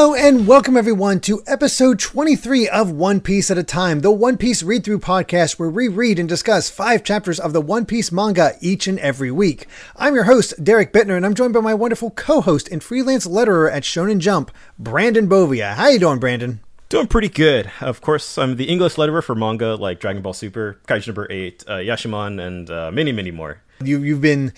[0.00, 4.38] Hello and welcome everyone to episode 23 of One Piece at a Time, the One
[4.38, 8.10] Piece read through podcast where we read and discuss five chapters of the One Piece
[8.10, 9.66] manga each and every week.
[9.96, 13.70] I'm your host, Derrick Bitner, and I'm joined by my wonderful co-host and freelance letterer
[13.70, 15.74] at Shonen Jump, Brandon Bovia.
[15.74, 16.60] How you doing, Brandon?
[16.88, 17.70] Doing pretty good.
[17.82, 21.64] Of course, I'm the English letterer for manga like Dragon Ball Super, Kaiju number 8,
[21.66, 23.60] uh, Yashimon, and uh, many, many more.
[23.84, 24.54] You, you've been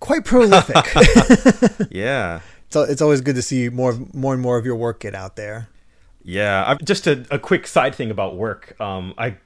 [0.00, 0.76] quite prolific.
[1.90, 2.40] Yeah.
[2.70, 5.36] So it's always good to see more, more and more of your work get out
[5.36, 5.68] there.
[6.22, 6.64] Yeah.
[6.66, 8.80] i just a, a quick side thing about work.
[8.80, 9.36] Um, I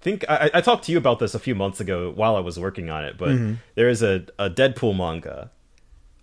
[0.00, 2.58] think I, I talked to you about this a few months ago while I was
[2.58, 3.36] working on it, but
[3.74, 5.50] there is a, a Deadpool manga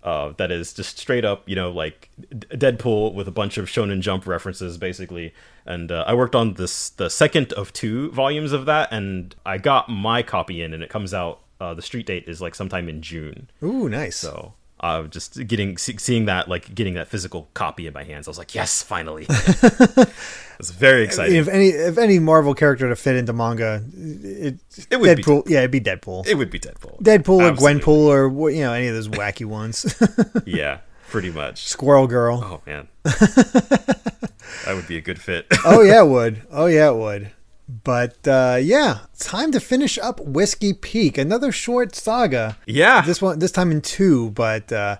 [0.02, 4.00] uh, that is just straight up, you know, like Deadpool with a bunch of Shonen
[4.00, 5.34] Jump references, basically.
[5.66, 9.58] And uh, I worked on this the second of two volumes of that, and I
[9.58, 11.40] got my copy in, and it comes out.
[11.60, 13.50] Uh, the street date is like sometime in June.
[13.62, 14.16] Ooh, nice.
[14.16, 18.30] So uh, just getting seeing that like getting that physical copy in my hands, I
[18.30, 19.26] was like, yes, finally.
[19.28, 21.36] it's very exciting.
[21.36, 24.58] if any if any Marvel character to fit into manga, it,
[24.90, 25.48] It would be Deadpool.
[25.48, 26.26] yeah, it'd be Deadpool.
[26.26, 27.00] it would be Deadpool.
[27.02, 30.00] Deadpool or Gwenpool or you know any of those wacky ones.
[30.46, 31.66] Yeah, pretty much.
[31.66, 32.40] Squirrel Girl.
[32.44, 35.46] Oh man, that would be a good fit.
[35.64, 36.42] Oh yeah, it would.
[36.50, 37.30] Oh yeah, it would.
[37.68, 42.56] But uh, yeah, time to finish up Whiskey Peak, another short saga.
[42.66, 44.30] yeah, This one, this time in two.
[44.30, 44.96] But uh,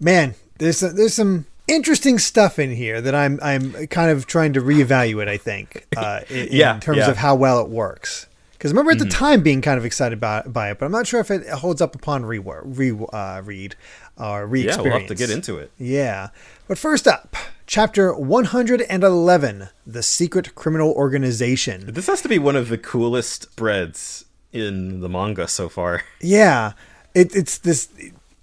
[0.00, 4.60] man, there's there's some interesting stuff in here that I'm I'm kind of trying to
[4.60, 5.28] reevaluate.
[5.28, 7.02] I think, uh, in, in terms yeah.
[7.02, 7.10] Mm-hmm.
[7.10, 8.26] of how well it works.
[8.52, 11.06] Because remember at the time being kind of excited by, by it, but I'm not
[11.06, 13.76] sure if it holds up upon re, re uh, read
[14.16, 14.80] or re yeah.
[14.80, 15.70] We'll have to get into it.
[15.78, 16.30] Yeah.
[16.66, 17.36] But first up,
[17.66, 21.92] chapter 111 The Secret Criminal Organization.
[21.92, 26.02] This has to be one of the coolest spreads in the manga so far.
[26.20, 26.72] Yeah.
[27.14, 27.88] It, it's this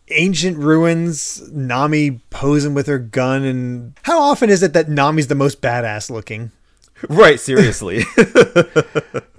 [0.09, 3.43] ancient ruins, Nami posing with her gun.
[3.43, 6.51] And how often is it that Nami's the most badass looking?
[7.09, 8.03] right, seriously.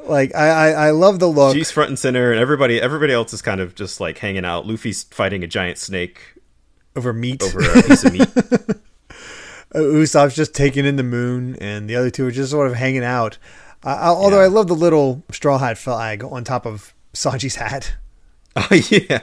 [0.07, 1.55] Like, I, I, I love the look.
[1.55, 4.67] She's front and center, and everybody everybody else is kind of just like hanging out.
[4.67, 6.21] Luffy's fighting a giant snake
[6.95, 7.43] over meat.
[7.43, 8.29] over a piece of meat.
[9.75, 12.75] Uh, Usopp's just taking in the moon, and the other two are just sort of
[12.75, 13.39] hanging out.
[13.85, 14.45] Uh, I- although Yeah.
[14.45, 17.95] I love the little straw hat flag on top of Sanji's hat.
[18.57, 19.21] oh yeah,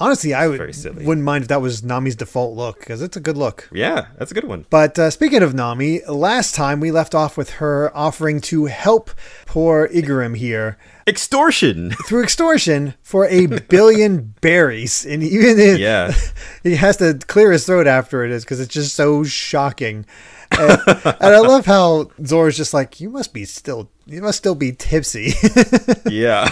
[0.00, 3.36] Honestly, I would, wouldn't mind if that was Nami's default look because it's a good
[3.36, 3.68] look.
[3.70, 4.64] yeah, that's a good one.
[4.70, 9.10] But uh, speaking of Nami, last time we left off with her offering to help
[9.44, 11.90] poor Igaram here Extortion.
[12.06, 16.12] through extortion for a billion berries, and even if Yeah.
[16.62, 20.06] he has to clear his throat after it is because it's just so shocking.
[20.52, 24.56] And, and I love how Zoro's just like, "You must be still, you must still
[24.56, 25.32] be tipsy,"
[26.08, 26.50] Yeah.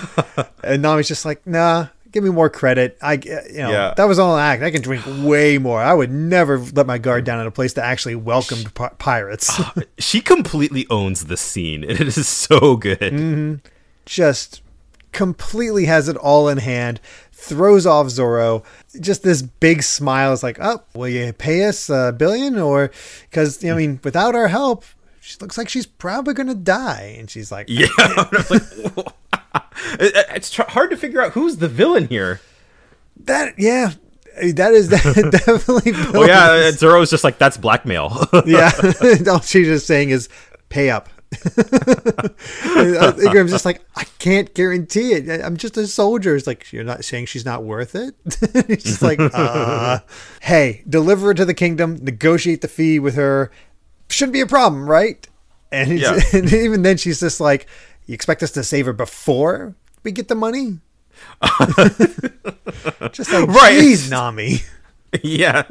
[0.63, 2.97] and Nami's just like, "Nah." Give me more credit.
[3.03, 3.95] I, you know, Yeah.
[3.97, 4.63] that was all an act.
[4.63, 5.81] I can drink way more.
[5.81, 9.61] I would never let my guard down at a place that actually welcomed pi- pirates.
[9.99, 11.85] she completely owns the scene.
[11.85, 12.99] and It is so good.
[13.01, 13.55] Mm-hmm.
[14.07, 14.63] just
[15.13, 17.01] completely has it all in hand,
[17.33, 18.63] throws off Zoro.
[19.01, 22.59] Just this big smile is like, oh, will you pay us a billion?
[22.59, 22.91] Or
[23.29, 24.85] because, I mean, without our help,
[25.21, 27.17] she looks like she's probably going to die.
[27.19, 27.87] And she's like, Yeah.
[29.78, 32.41] I was like, "Whoa." It- it's tr- hard to figure out who's the villain here.
[33.25, 33.93] that, yeah,
[34.55, 35.93] that is definitely.
[36.15, 38.27] Oh yeah, and Zoro's just like that's blackmail.
[38.47, 38.71] yeah.
[39.28, 40.28] all she's just saying is
[40.69, 41.09] pay up.
[42.50, 45.44] Igaram's just like, I can't guarantee it.
[45.44, 46.34] I'm just a soldier.
[46.37, 48.15] It's like, you're not saying she's not worth it?
[48.67, 49.99] He's just like, uh,
[50.41, 53.50] hey, deliver her to the kingdom, negotiate the fee with her.
[54.09, 55.27] Shouldn't be a problem, right?
[55.71, 56.19] And, Yeah.
[56.33, 57.67] and even then she's just like,
[58.09, 60.81] you expect us to save her before we get the money?
[63.13, 63.79] just like, Right.
[63.81, 64.59] geez, Nami.
[65.23, 65.65] yeah.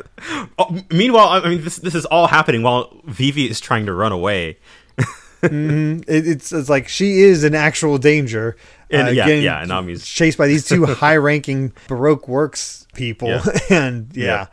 [0.58, 4.12] Oh, meanwhile, I mean, this this is all happening while Vivi is trying to run
[4.12, 4.58] away.
[5.44, 8.58] It, it's it's like she is an actual danger.
[8.92, 13.28] uh, And yeah, getting yeah, and Nami's- chased by these two high-ranking Baroque works people,
[13.30, 13.44] Yeah.
[13.70, 14.48] and yeah.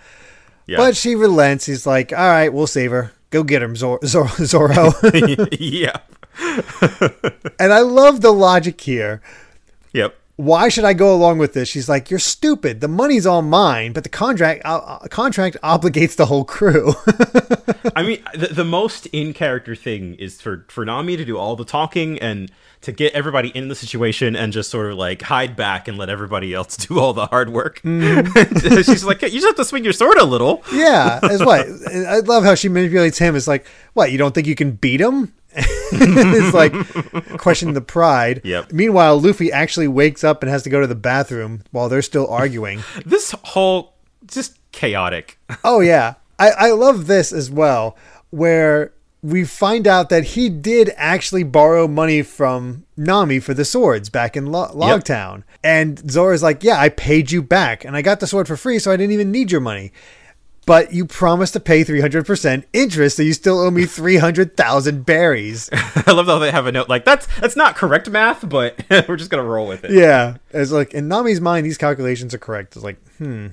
[0.67, 0.77] Yeah.
[0.77, 1.65] but she relents.
[1.65, 3.13] He's like, "All right, we'll save her.
[3.31, 4.93] Go get him, Zor- Zor- Zoro."
[5.59, 5.97] yeah.
[7.59, 9.21] and I love the logic here.
[9.93, 10.17] Yep.
[10.37, 11.69] Why should I go along with this?
[11.69, 12.81] She's like, "You're stupid.
[12.81, 16.95] The money's all mine, but the contract uh, uh, contract obligates the whole crew."
[17.95, 21.55] I mean, the, the most in character thing is for for Nami to do all
[21.55, 22.51] the talking and
[22.81, 26.09] to get everybody in the situation and just sort of like hide back and let
[26.09, 27.81] everybody else do all the hard work.
[27.85, 30.63] She's like, you just have to swing your sword a little.
[30.73, 31.67] Yeah, as what?
[31.89, 33.37] I love how she manipulates him.
[33.37, 34.11] It's like, what?
[34.11, 35.33] You don't think you can beat him?
[35.93, 38.41] it's like questioning the pride.
[38.45, 38.73] Yep.
[38.73, 42.27] Meanwhile, Luffy actually wakes up and has to go to the bathroom while they're still
[42.29, 42.83] arguing.
[43.07, 43.95] This whole
[44.27, 45.39] just chaotic.
[45.65, 47.97] Oh yeah, I I love this as well.
[48.31, 48.93] where
[49.23, 54.37] we find out that he did actually borrow money from Nami for the swords back
[54.37, 55.45] in Lo- Logtown.
[55.63, 58.79] And Zoro's like, Yeah, I paid you back and I got the sword for free,
[58.79, 59.93] so I didn't even need your money.
[60.67, 65.69] But you promised to pay 300% interest, so you still owe me 300,000 berries.
[65.73, 69.17] I love how they have a note like that's that's not correct math, but we're
[69.17, 69.91] just gonna roll with it.
[69.93, 70.37] Yeah.
[70.51, 72.77] It's like, in Nami's mind, these calculations are correct.
[72.77, 73.49] It's like, hmm.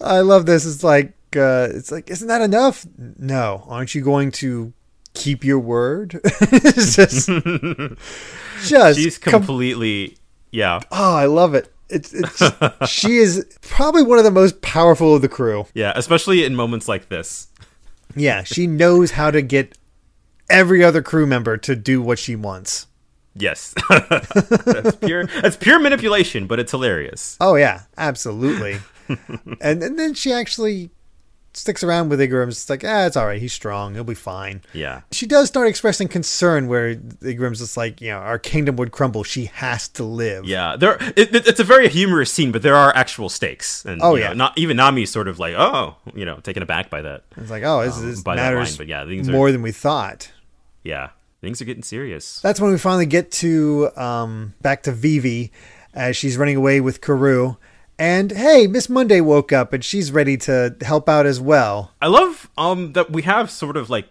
[0.00, 0.66] I love this.
[0.66, 2.86] It's like, uh, it's like, isn't that enough?
[2.96, 3.64] No.
[3.68, 4.72] Aren't you going to
[5.14, 6.20] keep your word?
[6.24, 7.28] it's just,
[8.66, 10.16] just She's com- completely
[10.50, 10.80] yeah.
[10.90, 11.72] oh, I love it.
[11.90, 15.66] It's, it's she is probably one of the most powerful of the crew.
[15.74, 17.48] Yeah, especially in moments like this.
[18.14, 19.76] Yeah, she knows how to get
[20.50, 22.86] every other crew member to do what she wants.
[23.34, 23.74] Yes.
[23.88, 27.36] that's pure that's pure manipulation, but it's hilarious.
[27.40, 28.78] Oh yeah, absolutely.
[29.60, 30.90] and and then she actually
[31.58, 32.48] sticks around with Igaram.
[32.48, 33.40] It's like, ah, it's all right.
[33.40, 33.94] He's strong.
[33.94, 34.62] He'll be fine.
[34.72, 35.02] Yeah.
[35.12, 39.24] She does start expressing concern where Igaram's just like, you know, our kingdom would crumble.
[39.24, 40.44] She has to live.
[40.44, 40.96] Yeah, there.
[41.16, 44.22] It, it- it's a very humorous scene, but there are actual stakes, and Oh, you
[44.22, 44.34] know, yeah.
[44.34, 47.24] not even Nami's sort of like, oh, you know, taken aback by that.
[47.36, 49.72] It's like, oh, this, Um, this matters line, but yeah, things are- more than we
[49.72, 50.30] thought.
[50.84, 51.10] Yeah,
[51.40, 52.40] things are getting serious.
[52.40, 55.50] That's when we finally get to um, back to Vivi
[55.94, 57.56] as she's running away with Karoo.
[57.98, 61.92] And hey, Miss Monday woke up and she's ready to help out as well.
[62.00, 64.06] I love um that we have sort of like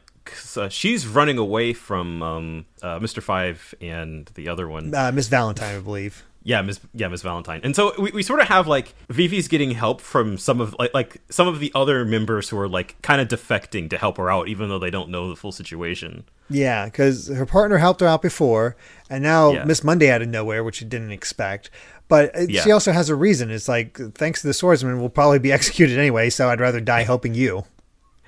[0.58, 3.24] uh, she's running away from um uh, Mr.
[3.24, 4.94] Five and the other one.
[4.94, 6.24] Uh, Miss Valentine, I believe.
[6.48, 7.60] Yeah, Miss yeah Miss Valentine.
[7.66, 10.94] And so we, we sort of have like Vivi's getting help from some of like
[10.94, 14.32] like some of the other members who are like kind of defecting to help her
[14.32, 16.24] out, even though they don't know the full situation.
[16.50, 18.78] Yeah, because her partner helped her out before,
[19.10, 19.66] and now Yeah.
[19.66, 21.70] Miss Monday out of nowhere, which she didn't expect.
[22.08, 22.62] But uh, Yeah.
[22.62, 23.52] she also has a reason.
[23.52, 27.04] It's like, thanks to the swordsman, we'll probably be executed anyway, so I'd rather die
[27.04, 27.66] helping you.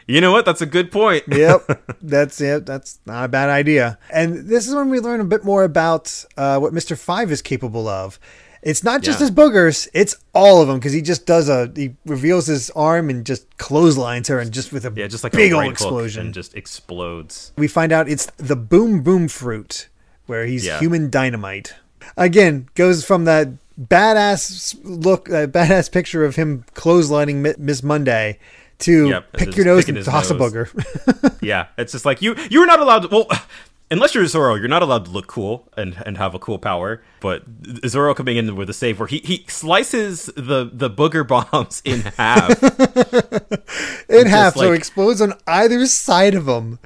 [0.10, 0.44] You know what?
[0.44, 1.24] That's a good point.
[1.44, 2.66] Yep, that's it.
[2.66, 4.00] That's not a bad idea.
[4.12, 7.42] And this is when we learn a bit more about uh, what Mister Five is
[7.44, 8.20] capable of.
[8.64, 9.28] It's not just Yeah.
[9.28, 10.80] his boogers; it's all of them.
[10.80, 14.74] Because he just does a he reveals his arm and just clotheslines her, and just
[14.74, 16.26] with a Yeah, just like big old explosion.
[16.26, 17.54] and just explodes.
[17.58, 19.90] we find out it's the boom boom fruit
[20.26, 20.80] where he's Yeah.
[20.80, 21.76] human dynamite
[22.18, 23.48] again goes from that
[23.80, 28.38] badass look uh, badass picture of him clotheslining miss monday
[28.80, 30.52] to Yep, pick your nose and toss a nose.
[30.52, 33.08] booger Yeah, it's just like you you were not allowed to.
[33.10, 33.28] Well,
[33.92, 37.02] unless you're Zoro, you're not allowed to look cool and and have a cool power.
[37.20, 37.44] But
[37.88, 42.02] Zoro coming in with a save where he he slices the the booger bombs in
[42.02, 42.62] half.
[44.10, 46.80] in half so it explodes on either side of him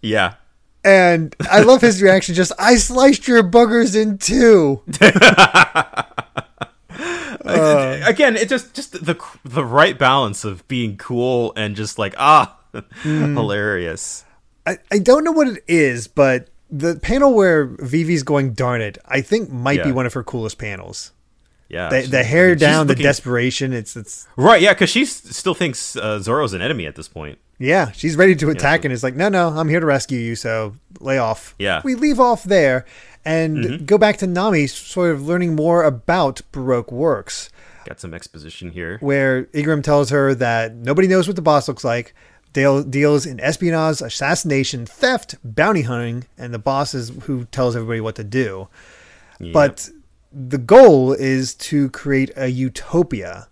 [0.00, 0.34] yeah,
[0.84, 4.82] and i love his reaction just i sliced your boogers in two
[7.44, 8.00] Uh.
[8.04, 12.56] again, it just just the the right balance of being cool and just like ah,
[13.02, 13.36] Hmm.
[13.36, 14.24] hilarious.
[14.66, 18.96] I, I don't know what it is but the panel where Vivi's going darn it
[19.04, 21.10] i think might be one of her coolest panels
[21.68, 25.54] Yeah, the, the hair down the looking- desperation it's it's Right, yeah, because she still
[25.54, 27.38] thinks uh, Zoro's an enemy at this point.
[27.58, 30.18] Yeah, she's ready to attack so- and is like, no, no, I'm here to rescue
[30.18, 31.54] you, so lay off.
[31.58, 31.80] Yeah.
[31.84, 32.84] We leave off there
[33.24, 37.50] and go back to Nami, sort of learning more about Baroque works,
[37.84, 38.98] Got some exposition here.
[39.00, 42.14] where Igaram tells her that nobody knows what the boss looks like.
[42.52, 48.00] Dale deals in espionage, assassination, theft, bounty hunting, and the boss is who tells everybody
[48.00, 48.68] what to do.
[49.52, 49.88] But
[50.30, 53.48] the goal is to create a utopia,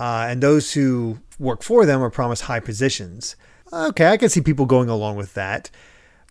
[0.00, 3.36] uh, and those who work for them are promised high positions.
[3.72, 5.70] Okay, I can see people going along with that.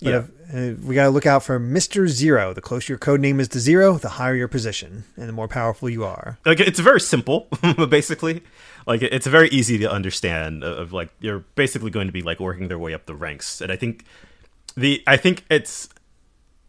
[0.01, 0.23] But Yeah.
[0.53, 2.07] if, uh, we got to look out for Mr.
[2.07, 2.53] Zero.
[2.53, 5.47] The closer your code name is to zero, the higher your position and the more
[5.47, 6.37] powerful you are.
[6.45, 7.47] like it's very simple
[7.89, 8.43] basically
[8.85, 12.67] like it's very easy to understand of like you're basically going to be like working
[12.67, 14.05] their way up the ranks and i think
[14.77, 15.89] the i think it's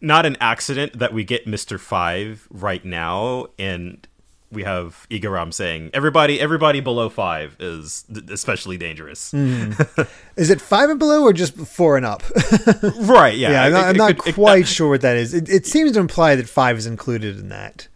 [0.01, 4.07] not an accident that we get mr 5 right now and
[4.51, 9.73] we have Igaram saying everybody everybody below 5 is especially dangerous hmm.
[10.37, 12.23] Is it five and below or just four and up?
[13.01, 15.01] right yeah yeah, I'm it- not, I'm it not could- it- quite uh, sure what
[15.03, 15.35] that is.
[15.35, 17.89] It, it seems to imply that five is included in that.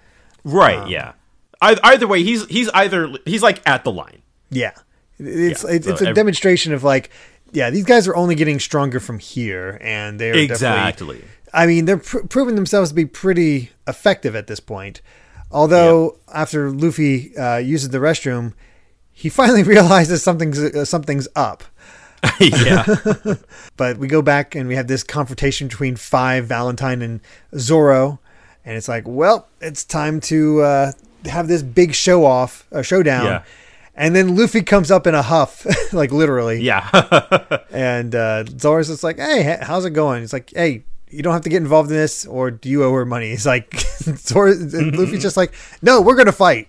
[0.45, 1.13] right um, yeah
[1.63, 4.73] either, either way he's he's either he's like at the line Yeah,
[5.19, 7.11] it's Yeah, it's, so it's a ev- demonstration of like,
[7.53, 11.85] yeah, these guys are only getting stronger from here, and they're definitely- exactly I mean,
[11.85, 15.03] they're pr- proving themselves to be pretty effective at this point.
[15.53, 18.55] Although after Luffy uh, uses the restroom,
[19.13, 21.65] he finally realizes something's uh, something's up.
[22.39, 22.87] yeah
[23.77, 27.21] But we go back and we have this confrontation between Five, Valentine, and
[27.59, 28.21] Zoro,
[28.65, 30.93] and it's like, well, it's time to uh,
[31.25, 33.25] have this big show off, uh, showdown.
[33.25, 33.43] Yeah.
[33.95, 36.63] And then Luffy comes up in a huff, like literally.
[36.63, 36.89] Yeah.
[37.71, 40.21] And uh, Zoro's just like, hey, how's it going?
[40.23, 42.92] He's like, hey, you don't have to get involved in this, or do you owe
[42.92, 43.31] her money?
[43.31, 43.75] He's like,
[44.16, 45.52] Zoro, Luffy's just like,
[45.83, 46.69] no, we're going to fight.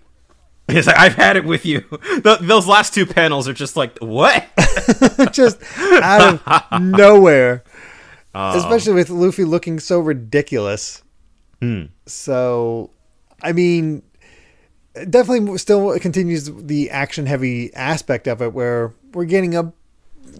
[0.67, 1.81] He's like, I've had it with you.
[2.23, 4.45] Th those last two panels are just like, what?
[5.31, 7.63] just out of nowhere.
[8.35, 8.57] Oh.
[8.57, 11.03] Especially with Luffy looking so ridiculous.
[11.61, 11.83] Hmm.
[12.05, 12.91] So,
[13.41, 14.03] I mean,
[15.09, 19.71] definitely still continues the action heavy aspect of it where we're getting a,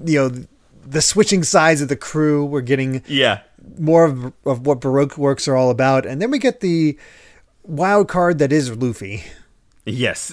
[0.04, 0.46] you know,
[0.86, 2.46] the switching sides of the crew.
[2.46, 3.42] We're getting yeah.
[3.80, 6.06] More of, of what Baroque works are all about.
[6.06, 6.98] And then we get the
[7.64, 9.24] wild card that is Luffy.
[9.86, 10.32] Yes.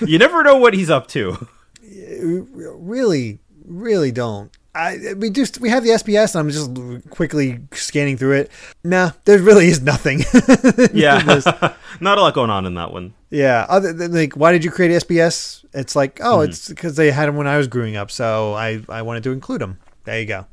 [0.06, 1.46] you never know what he's up to.
[1.82, 4.50] really, really don't.
[4.76, 8.50] I we just we have the SBS and I'm just quickly scanning through it.
[8.84, 10.22] Nah, there really is nothing.
[10.92, 11.22] Yeah.
[12.00, 13.14] Not a lot going on in that one.
[13.30, 13.64] yeah.
[13.68, 15.64] Other than like, why did you create SBS?
[15.72, 16.50] It's like, oh, hmm.
[16.50, 19.32] it's because they had them when I was growing up, so I I wanted to
[19.32, 19.78] include them.
[20.04, 20.46] There you go.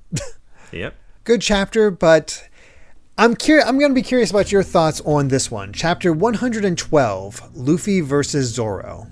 [0.71, 0.95] Yep.
[1.25, 2.49] Good chapter, but
[3.17, 3.65] I'm curious.
[3.65, 8.53] I'm going to be curious about your thoughts on this one, chapter 112, Luffy versus
[8.53, 9.07] Zoro.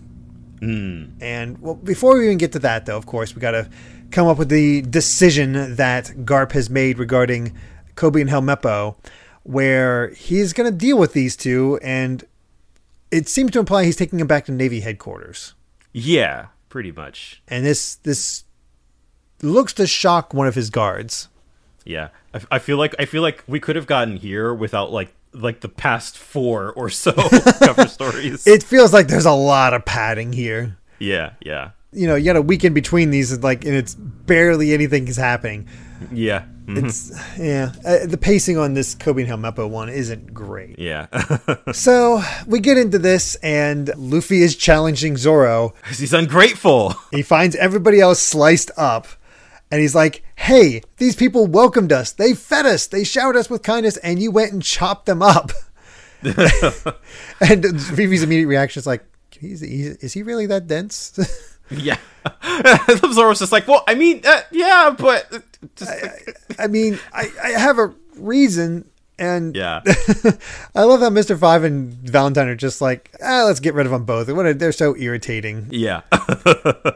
[0.59, 1.05] Hmm.
[1.21, 3.69] And well, before we even get to that, though, of course, we got to
[4.11, 7.55] come up with the decision that Garp has made regarding
[7.95, 8.97] Koby and Helmeppo,
[9.43, 12.25] where he's going to deal with these two, and
[13.09, 15.53] it seems to imply he's taking them back to Navy headquarters.
[15.93, 17.41] Yeah, pretty much.
[17.47, 18.43] And this this
[19.41, 21.29] looks to shock one of his guards.
[21.85, 22.09] Yeah.
[22.33, 25.61] I, I feel like I feel like we could have gotten here without like like
[25.61, 27.11] the past four or so
[27.59, 28.45] cover stories.
[28.47, 30.77] It feels like there's a lot of padding here.
[30.99, 31.71] yeah, yeah.
[31.93, 35.09] You know, you got a week in between these, and like, and it's barely anything
[35.09, 35.67] is happening.
[36.09, 36.45] Yeah.
[36.65, 40.79] mhm, It's yeah, uh, the pacing on this Koby and Helmeppo one isn't great.
[40.79, 41.07] Yeah.
[41.73, 45.73] So we get into this, and Luffy is challenging Zoro.
[45.89, 46.95] he's ungrateful.
[47.11, 49.07] He finds everybody else sliced up,
[49.71, 52.11] and he's like, "Hey, these people welcomed us.
[52.11, 52.87] They fed us.
[52.87, 55.51] They showered us with kindness, and you went and chopped them up."
[56.23, 61.17] and Vivi's immediate reaction is like, "He's, he's is he really that dense?"
[61.71, 61.97] Yeah.
[63.13, 65.39] Zoro's just like, well, I mean, uh, yeah, but uh,
[65.75, 69.81] just like, I mean, I, I have a reason, and yeah,
[70.75, 73.91] I love how Mister Five and Valentine are just like, ah, let's get rid of
[73.91, 74.27] them both.
[74.27, 75.67] They're so irritating.
[75.71, 76.01] yeah,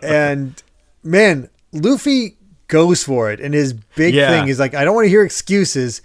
[0.04, 0.62] and
[1.04, 2.35] man, Luffy
[2.68, 4.30] goes for it, and his big Yeah.
[4.30, 6.02] thing is like, I don't want to hear excuses.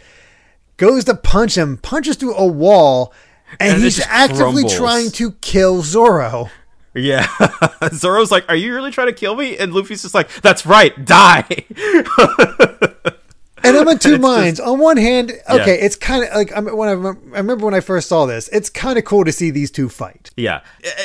[0.77, 3.13] Goes to punch him, punches through a wall,
[3.59, 4.77] and, And he's actively crumbles.
[4.77, 6.49] trying to kill Zoro.
[6.95, 7.27] yeah.
[7.93, 9.57] Zoro's like, are you really trying to kill me?
[9.59, 11.47] And Luffy's just like, that's right, die.
[13.63, 14.59] And I'm in two It's minds.
[14.59, 15.85] On one hand, okay, Yeah.
[15.85, 18.49] it's kind of like I'm, when I, I remember when I first saw this.
[18.55, 20.31] It's kind of cool to see these two fight.
[20.35, 20.63] yeah,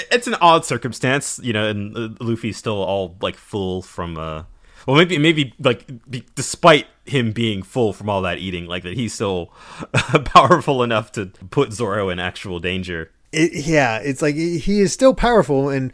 [0.09, 4.43] it's an odd circumstance, you know, and uh, Luffy's still all like full from, uh,
[4.86, 8.94] well, maybe, maybe like, be, despite him being full from all that eating, like that
[8.96, 9.48] he's still
[10.25, 13.12] powerful enough to put Zoro in actual danger.
[13.32, 15.92] It, yeah, it's like he is still powerful, and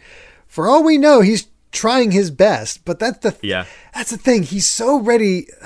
[0.47, 2.85] for all we know, he's trying his best.
[2.85, 3.65] But that's the Yeah.
[3.93, 4.43] that's the thing.
[4.43, 5.47] He's so ready.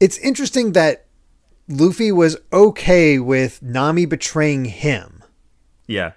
[0.00, 1.04] It's interesting that
[1.68, 5.22] Luffy was okay with Nami betraying him,
[5.86, 6.12] Yeah.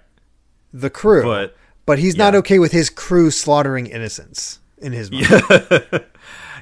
[0.72, 5.26] the crew, But- but he's not okay with his crew slaughtering innocents in his mind.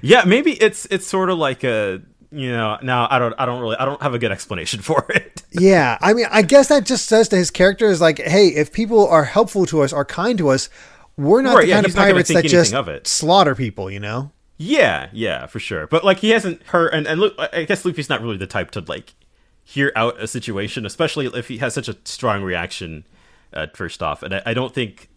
[0.02, 3.60] Yeah, maybe it's it's sort of like a you know now I don't I don't
[3.62, 5.42] really I don't have a good explanation for it.
[5.50, 8.70] Yeah, I mean, I guess that just says to his character is like, hey, if
[8.70, 10.68] people are helpful to us, are kind to us,
[11.16, 13.06] we're not Right, the yeah, kind of he's not gonna pirates that just of it.
[13.06, 14.30] slaughter people, you know?
[14.58, 15.86] yeah, yeah, for sure.
[15.86, 18.72] But like he hasn't heard and and look, I guess Luffy's not really the type
[18.72, 19.14] to like
[19.62, 23.06] hear out a situation, especially if he has such a strong reaction
[23.54, 24.22] at first off.
[24.22, 25.08] And I, I don't think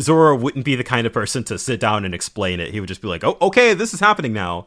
[0.00, 2.72] Zoro wouldn't be the kind of person to sit down and explain it.
[2.72, 4.66] He would just be like, "Oh, okay, this is happening now."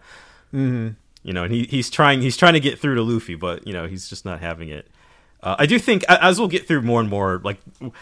[0.54, 0.90] Mm-hmm.
[1.24, 3.74] You know, and he, he's trying he's trying to get through to Luffy, but you
[3.74, 4.88] know he's just not having it.
[5.42, 7.60] Uh, I do think as we'll get through more and more, like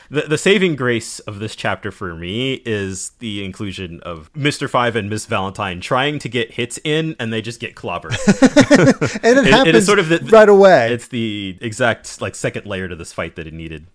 [0.10, 4.96] the the saving grace of this chapter for me is the inclusion of Mister Five
[4.96, 8.16] and Miss Valentine trying to get hits in, and they just get clobbered.
[9.24, 10.92] And it, It- it happens sort of the- right away.
[10.92, 13.86] it's the exact like second layer to this fight that it needed.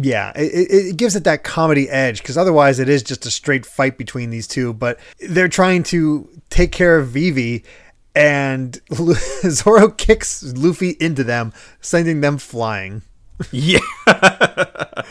[0.00, 3.66] Yeah, it, it gives it that comedy edge because otherwise it is just a straight
[3.66, 4.72] fight between these two.
[4.72, 7.64] But they're trying to take care of Vivi,
[8.14, 8.80] and
[9.48, 13.02] Zoro kicks Luffy into them, sending them flying.
[13.50, 13.80] Yeah.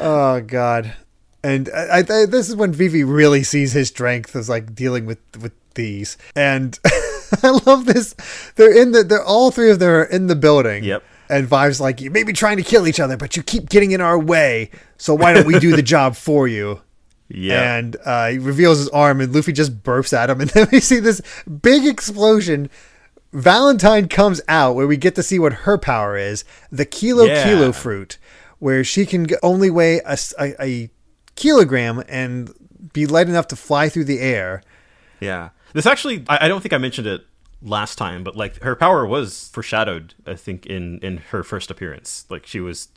[0.00, 0.94] Oh God!
[1.42, 5.18] And I, I, this is when Vivi really sees his strength as like dealing with
[5.40, 6.18] with these.
[6.36, 6.78] And
[7.42, 8.14] I love this.
[8.56, 9.02] They're in the.
[9.02, 10.84] They're all three of them are in the building.
[10.84, 11.02] Yep.
[11.28, 13.92] And Vivi's like, you may be trying to kill each other, but you keep getting
[13.92, 14.70] in our way.
[14.98, 16.80] So why don't we do the job for you?
[17.28, 17.76] Yeah.
[17.76, 20.40] And uh, he reveals his arm, and Luffy just burps at him.
[20.42, 22.68] And then we see this big explosion.
[23.32, 27.42] Valentine comes out where we get to see what her power is the Kilo Yeah.
[27.44, 28.18] Kilo fruit,
[28.58, 30.90] where she can only weigh a
[31.34, 32.52] kilogram and
[32.92, 34.62] be light enough to fly through the air.
[35.20, 35.50] Yeah.
[35.72, 37.26] This actually, I, I don't think I mentioned it
[37.64, 42.26] last time, but like her power was foreshadowed, I think, in in her first appearance.
[42.28, 42.88] Like she was,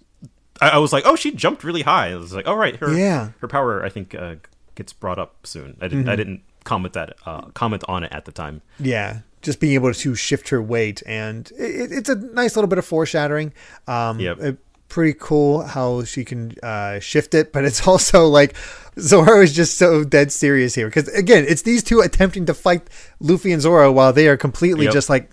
[0.61, 2.11] I, I was like, oh, she jumped really high.
[2.11, 3.29] I was like, all right, her Yeah.
[3.39, 4.35] her power, I think, uh,
[4.75, 5.77] gets brought up soon.
[5.81, 8.61] I didn't I didn't comment that uh, comment on it at the time.
[8.79, 12.77] Yeah, just being able to shift her weight, and it, it's a nice little bit
[12.77, 13.53] of foreshadowing.
[13.87, 14.39] Um, Yep.
[14.41, 14.57] it-
[14.89, 18.55] pretty cool how she can uh, shift it, but it's also like
[18.99, 22.89] Zoro is just so dead serious here because again, it's these two attempting to fight
[23.19, 24.93] Luffy and Zoro while they are completely Yep.
[24.93, 25.29] just like,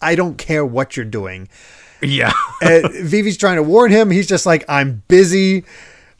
[0.00, 1.48] I don't care what you're doing.
[2.02, 2.32] Yeah.
[2.62, 4.10] And Vivi's trying to warn him.
[4.10, 5.64] He's just like, I'm busy.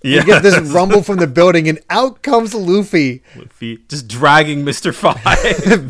[0.03, 0.21] yeah.
[0.21, 3.23] You get this rumble from the building, and out comes Luffy.
[3.37, 5.17] Luffy just dragging Mister Five.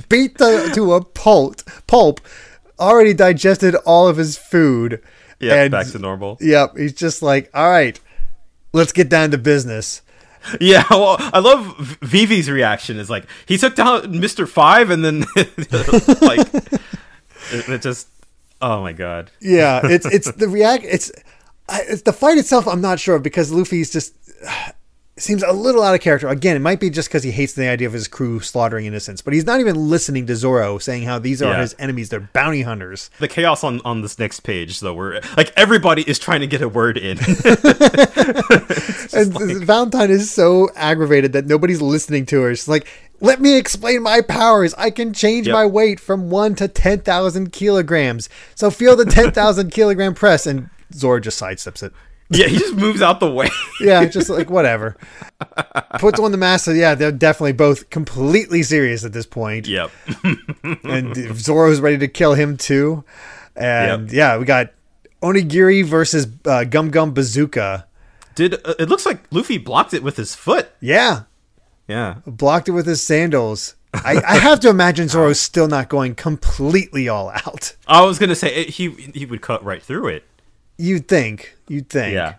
[0.08, 2.20] beat the, to a pulp, pulp,
[2.78, 5.00] already digested all of his food.
[5.40, 5.62] Yeah.
[5.62, 6.38] and, back to normal.
[6.40, 7.98] Yep, he's just like, all right,
[8.72, 10.02] let's get down to business.
[10.60, 12.98] Yeah, well, I love Vivi's reaction.
[12.98, 15.20] Is like he took down Mister Five, and then
[16.20, 16.46] like
[17.50, 18.06] it, it just.
[18.62, 19.32] Oh my god.
[19.40, 20.84] Yeah, it's it's the react.
[20.84, 21.10] It's,
[21.68, 22.68] I, it's the fight itself.
[22.68, 24.14] I'm not sure because Luffy's just
[25.18, 26.28] seems a little out of character.
[26.28, 29.22] Again, it might be just because he hates the idea of his crew slaughtering innocents,
[29.22, 31.60] but he's not even listening to Zoro saying how these are Yeah.
[31.62, 32.10] his enemies.
[32.10, 33.08] They're bounty hunters.
[33.18, 36.60] The chaos on on this next page, though, where like everybody is trying to get
[36.62, 37.18] a word in.
[39.12, 39.32] And
[39.64, 42.54] Valentine is so aggravated that nobody's listening to her.
[42.54, 42.86] She's like,
[43.20, 44.74] let me explain my powers.
[44.74, 45.54] I can change Yep.
[45.54, 48.28] my weight from one to 10,000 kilograms.
[48.54, 50.46] So feel the 10,000 kilogram press.
[50.46, 51.92] And Zoro just sidesteps it.
[52.30, 53.48] yeah, he just moves out the way.
[53.80, 54.96] Yeah, just like whatever.
[55.98, 56.64] Puts on the mask.
[56.64, 59.66] So yeah, they're definitely both completely serious at this point.
[59.68, 59.90] yep.
[60.84, 63.04] And Zoro's ready to kill him too.
[63.54, 64.72] And yeah, we got
[65.22, 67.86] Onigiri versus uh, Gum Gum Bazooka.
[68.34, 70.70] Did uh, it looks like Luffy blocked it with his foot?
[70.80, 71.22] Yeah,
[71.88, 72.16] Yeah.
[72.26, 73.74] blocked it with his sandals.
[73.94, 77.76] I, I have to imagine Zoro's still not going completely all out.
[77.86, 80.24] I was gonna say it, he he would cut right through it.
[80.78, 81.56] You'd think.
[81.68, 82.14] You'd think.
[82.14, 82.34] Yeah.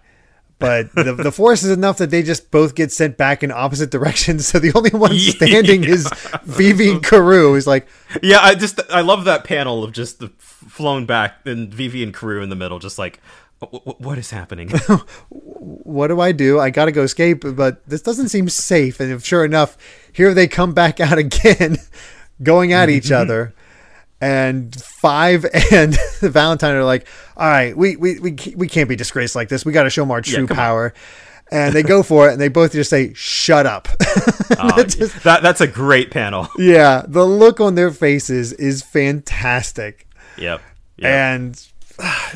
[0.59, 3.91] But the, the force is enough that they just both get sent back in opposite
[3.91, 4.47] directions.
[4.51, 5.31] So the only one Yeah.
[5.33, 6.09] standing is
[6.43, 7.53] Vivi and Karoo.
[7.53, 7.87] He's like,
[8.23, 12.11] Yeah, I just I love that panel of just the flown back and Vivi and
[12.13, 13.19] Karoo in the middle, just like
[13.61, 14.69] "Wh- wh- what is happening?
[15.29, 16.59] what do I do?
[16.59, 18.99] I gotta go escape, but this doesn't seem safe.
[18.99, 19.77] And if sure enough,
[20.11, 21.77] here they come back out again,
[22.41, 23.53] going at each other.
[24.19, 29.35] And Five and Valentine are like, all right, we we we, we can't be disgraced
[29.35, 29.63] like this.
[29.65, 30.47] We got to show them our true on.
[30.47, 30.93] power.
[31.49, 33.87] And they go for it, and they both just say, "Shut up."
[34.59, 34.81] Uh,
[35.23, 36.47] that that's a great panel.
[36.57, 40.61] yeah, the look on their faces is fantastic, Yep.
[40.97, 41.05] yep.
[41.11, 41.67] and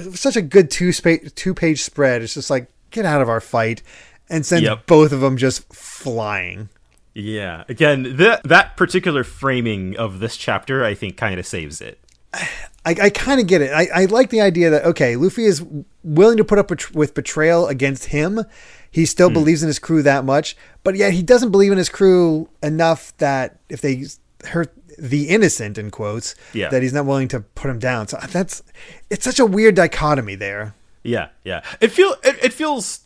[0.06, 2.22] was such a good two spa- two page spread.
[2.22, 3.82] It's just like get out of our fight,
[4.30, 4.86] and send Yep.
[4.86, 6.70] both of them just flying.
[7.14, 7.64] Yeah.
[7.68, 12.00] Again, that that particular framing of this chapter, I think, kind of saves it.
[12.34, 13.72] I, I kind of get it.
[13.74, 15.64] I, I like the idea that okay, Luffy is
[16.04, 18.42] willing to put up with betrayal against him.
[18.90, 19.34] He still Hmm.
[19.36, 23.16] believes in his crew that much, but yet he doesn't believe in his crew enough
[23.18, 24.06] that if they
[24.48, 26.70] hurt the innocent in quotes, Yeah.
[26.70, 28.08] that he's not willing to put him down.
[28.08, 28.64] So that's
[29.10, 30.74] it's such a weird dichotomy there.
[31.04, 31.30] Yeah.
[31.44, 31.62] Yeah.
[31.82, 33.02] It feel it, it feels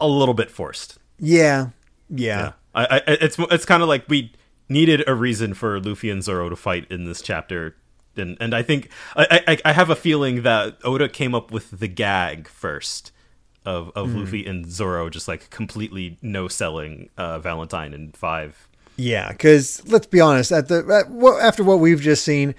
[0.00, 0.98] a little bit forced.
[1.18, 1.68] Yeah,
[2.10, 4.32] yeah, I, I it's it's kind of like we
[4.68, 7.76] needed a reason for Luffy and Zoro to fight in this chapter,
[8.16, 11.78] and and I think I I, I have a feeling that Oda came up with
[11.78, 13.12] the gag first
[13.64, 18.68] of of Luffy and Zoro just like completely no selling uh, Valentine and Five.
[18.96, 19.30] yeah.
[19.32, 22.54] Because let's be honest, at the at, after what we've just seen.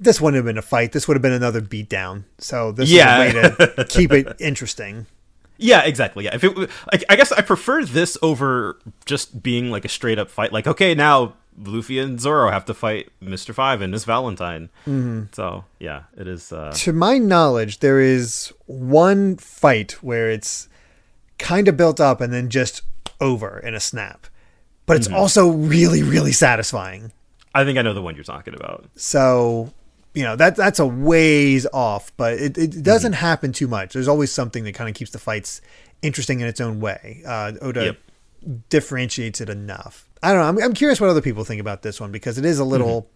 [0.00, 0.90] This wouldn't have been a fight.
[0.90, 2.24] This would have been another beatdown.
[2.38, 3.22] So this Yeah.
[3.22, 5.06] is a way to keep it interesting.
[5.62, 6.24] Yeah, exactly.
[6.24, 10.18] Yeah, if it, I, I guess I prefer this over just being like a straight
[10.18, 10.52] up fight.
[10.52, 14.70] Like, okay, now Luffy and Zoro have to fight Mister Five and Miss Valentine.
[14.86, 15.24] Mm-hmm.
[15.32, 16.52] So yeah, it is.
[16.52, 20.68] Uh, to my knowledge, there is one fight where it's
[21.38, 22.82] kind of built up and then just
[23.20, 24.26] over in a snap.
[24.84, 27.12] But it's also really, really satisfying.
[27.54, 28.90] I think I know the one you're talking about.
[28.96, 29.72] So,
[30.14, 33.92] you know, that that's a ways off, but it, it doesn't happen too much.
[33.94, 35.60] There's always something that kind of keeps the fights
[36.02, 37.22] interesting in its own way.
[37.26, 37.96] Uh, Oda Yep.
[38.68, 40.08] differentiates it enough.
[40.22, 40.48] I don't know.
[40.62, 43.08] I'm, I'm curious what other people think about this one because it is a little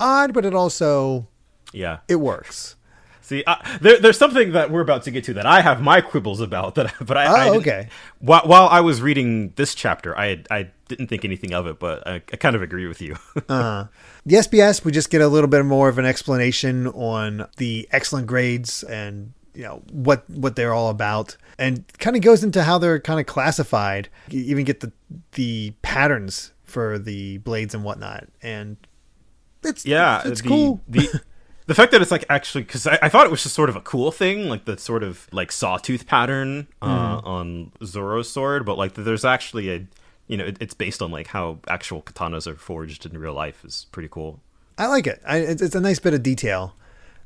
[0.00, 1.26] odd, but it also
[1.72, 1.98] Yeah.
[2.08, 2.76] it works.
[3.20, 6.00] See, uh, there, there's something that we're about to get to that I have my
[6.00, 6.74] quibbles about.
[6.74, 7.88] That, but I, Oh, I okay.
[8.18, 12.06] While, while I was reading this chapter, I I didn't think anything of it, but
[12.06, 13.16] I, I kind of agree with you.
[14.24, 18.28] The SBS, we just get a little bit more of an explanation on the excellent
[18.28, 22.78] grades and you know what what they're all about, and kind of goes into how
[22.78, 24.08] they're kind of classified.
[24.30, 24.92] You even get the
[25.32, 28.76] the patterns for the blades and whatnot, and
[29.62, 30.80] it's yeah, it's the, cool.
[30.88, 31.20] The,
[31.66, 33.76] the fact that it's like actually because I, I thought it was just sort of
[33.76, 36.86] a cool thing, like the sort of like sawtooth pattern uh,
[37.18, 37.26] Mm-hmm.
[37.26, 39.86] on Zoro's sword, but like there's actually a
[40.32, 43.58] you know it, it's based on like how actual katanas are forged in real life
[43.64, 44.40] is pretty cool.
[44.78, 45.20] I like it.
[45.26, 46.74] I, it's, it's a nice bit of detail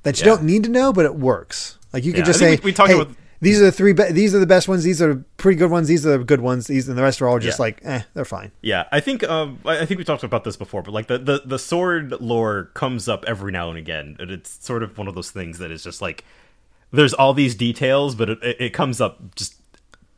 [0.02, 0.32] that you Yeah.
[0.36, 1.78] don't need to know, but it works.
[1.92, 3.92] Like you could Yeah, just say, we- we talked "Hey, about- these are the three.
[3.92, 4.82] Be- these are the best ones.
[4.82, 5.88] These are pretty good ones.
[5.88, 6.66] These are the good ones.
[6.66, 7.62] These and the rest are all just Yeah.
[7.66, 8.50] like, eh, they're fine.
[8.62, 11.18] Yeah, I think um, I I think we talked about this before, but like the,
[11.18, 15.06] the the sword lore comes up every now and again, and it's sort of one
[15.06, 16.24] of those things that is just like
[16.92, 19.54] there's all these details, but it, it comes up just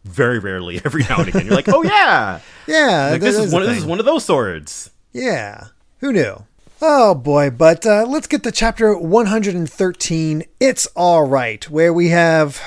[0.05, 1.47] very rarely every now and again.
[1.47, 4.91] You're like, oh yeah, Yeah, like this is one this is one of those swords.
[5.13, 6.45] Yeah, who knew?
[6.81, 10.45] Oh boy, but uh, let's get to chapter 113.
[10.61, 12.61] It's all right, where we have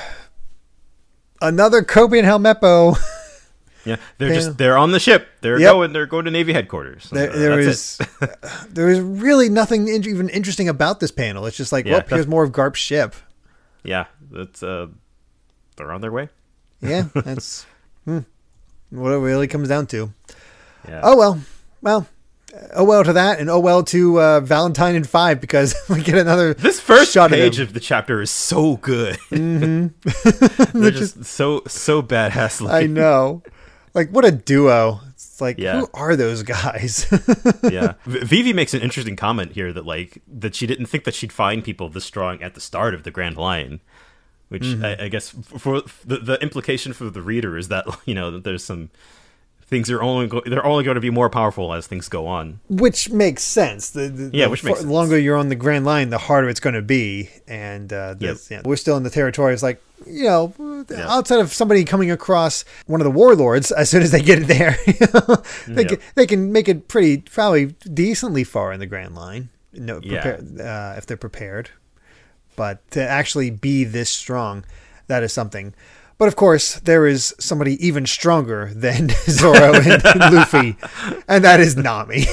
[1.42, 2.98] another Koby and Helmeppo.
[3.84, 5.28] Yeah, they're just they're on the ship.
[5.42, 5.72] They're Yep.
[5.74, 5.92] going.
[5.94, 7.10] They're going to Navy headquarters.
[7.10, 7.98] There, Uh, there is
[8.70, 11.48] there is really nothing in- even interesting about this panel.
[11.48, 13.16] It's just like, Yeah, well, here's more of Garp's ship.
[13.84, 14.86] yeah, that's uh,
[15.78, 16.30] they're on their way.
[16.82, 17.66] Yeah, that's
[18.06, 18.20] hmm,
[18.90, 20.12] what it really comes down to.
[20.88, 21.02] Yeah.
[21.04, 21.40] Oh well,
[21.82, 22.08] well,
[22.74, 26.18] oh well to that, and oh well to uh, Valentine and Five because we get
[26.18, 29.18] another This first shot page of, of the chapter is so good.
[29.32, 30.80] Mm-hmm.
[30.80, 32.68] They're just so so badass.
[32.70, 33.44] I know,
[33.94, 35.00] like what a duo.
[35.10, 35.82] It's like Yeah.
[35.82, 37.06] who are those guys?
[37.64, 37.94] yeah.
[38.06, 41.64] Vivi makes an interesting comment here that like that she didn't think that she'd find
[41.64, 43.82] people this strong at the start of the Grand Line,
[44.52, 44.84] which Mm-hmm.
[44.86, 48.32] I, I guess f- for the the implication for the reader is that you know
[48.32, 48.90] that there's some
[49.66, 52.60] things are only go- they're only going to be more powerful as things go on.
[52.68, 53.92] which makes sense.
[53.92, 54.92] The, the, Yeah, the which makes sense.
[54.92, 57.30] longer you're on the Grand Line, the harder it's going to be.
[57.48, 59.54] And uh, this, yeah, we're still in the territory.
[59.54, 61.08] It's like you know, Yeah.
[61.08, 64.76] outside of somebody coming across one of the warlords, as soon as they get there,
[65.68, 65.88] they Yeah.
[65.88, 69.50] can they can make it pretty probably decently far in the Grand Line.
[69.74, 70.38] No, Yeah.
[70.60, 71.70] uh, if they're prepared.
[72.62, 74.66] But to actually be this strong,
[75.08, 75.74] that is something.
[76.20, 80.78] But of course, there is somebody even stronger than Zoro and Luffy,
[81.28, 82.20] and that is Nami.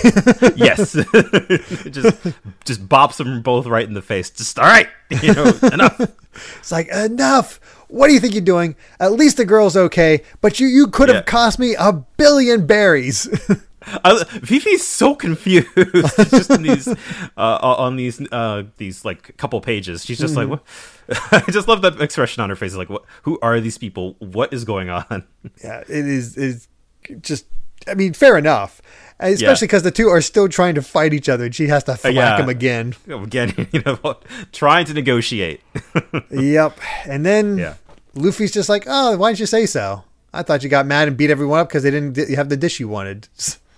[0.54, 0.92] yes,
[1.90, 2.18] just
[2.66, 4.28] just bops them both right in the face.
[4.28, 4.88] Just all right,
[5.22, 5.98] you know, enough.
[6.58, 7.58] It's like enough.
[7.88, 8.76] What do you think you're doing?
[9.00, 11.32] At least the girl's okay, but you you could have Yeah.
[11.38, 13.26] cost me a billion berries.
[14.04, 15.68] I, Vivi's so confused
[16.30, 16.88] just in these
[17.36, 20.04] uh, on these uh, these like couple pages.
[20.04, 20.62] She's just like, what?
[21.32, 22.74] I just love that expression on her face.
[22.74, 23.04] Like, what?
[23.22, 24.16] Who are these people?
[24.18, 25.24] What is going on?
[25.64, 26.68] yeah, it is is
[27.20, 27.46] just.
[27.86, 28.82] I mean, fair enough,
[29.20, 29.54] especially Yeah.
[29.60, 32.12] because the two are still trying to fight each other, and she has to thwack
[32.12, 32.36] yeah.
[32.36, 32.94] him again.
[33.08, 34.16] Again, you know,
[34.52, 35.60] trying to negotiate.
[36.30, 36.78] yep.
[37.06, 37.74] And then Yeah.
[38.14, 40.02] Luffy's just like, "Oh, why didn't you say so?
[40.34, 42.80] I thought you got mad and beat everyone up because they didn't have the dish
[42.80, 43.28] you wanted."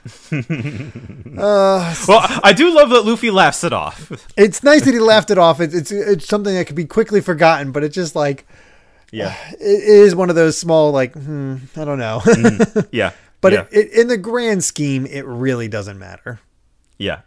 [0.33, 4.11] uh, well, I do love that Luffy laughs it off.
[4.37, 5.61] it's nice that he laughed it off.
[5.61, 8.47] It's, it's it's something that could be quickly forgotten, but it's just like
[9.13, 12.23] Yeah, it is one of those small like hmm, I don't know.
[12.93, 16.41] yeah, but yeah, it, it, in the grand scheme, it really doesn't matter.
[16.99, 17.21] yeah.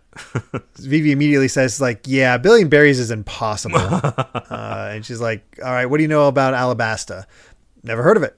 [0.78, 5.72] Vivi immediately says like, "Yeah, a billion berries is impossible," uh, and she's like, "All
[5.72, 7.26] right, what do you know about Alabasta?
[7.82, 8.38] Never heard of it."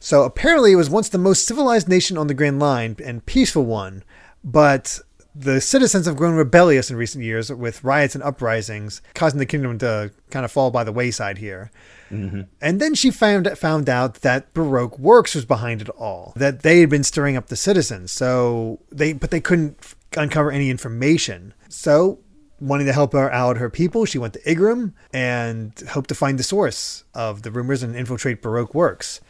[0.00, 3.64] So apparently, it was once the most civilized nation on the Grand Line and peaceful
[3.64, 4.04] one,
[4.44, 5.00] but
[5.34, 9.78] the citizens have grown rebellious in recent years with riots and uprisings, causing the kingdom
[9.78, 11.70] to kind of fall by the wayside here.
[12.10, 12.42] Mm-hmm.
[12.60, 16.32] And then she found found out that Baroque Works was behind it all.
[16.34, 18.10] That they had been stirring up the citizens.
[18.10, 21.54] So they but they couldn't f- uncover any information.
[21.68, 22.18] So
[22.60, 26.38] wanting to help her out her people, she went to Igaram and hoped to find
[26.38, 29.20] the source of the rumors and infiltrate Baroque Works.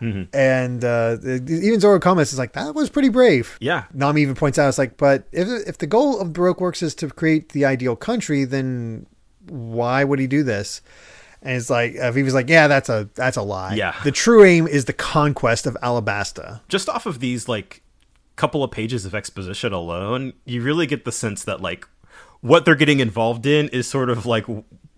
[0.00, 3.56] And uh, even Zoro comments is like that was pretty brave.
[3.60, 3.84] Yeah.
[3.94, 6.94] Nami even points out it's like, but if if the goal of Baroque Works is
[6.96, 9.06] to create the ideal country, then
[9.48, 10.82] why would he do this?
[11.42, 13.74] And it's like uh, Vivi's like, yeah, that's a that's a lie.
[13.74, 13.94] Yeah.
[14.04, 16.60] the true aim is the conquest of Alabasta.
[16.68, 17.82] just off of these like
[18.36, 21.86] couple of pages of exposition alone, you really get the sense that like
[22.40, 24.44] what they're getting involved in is sort of like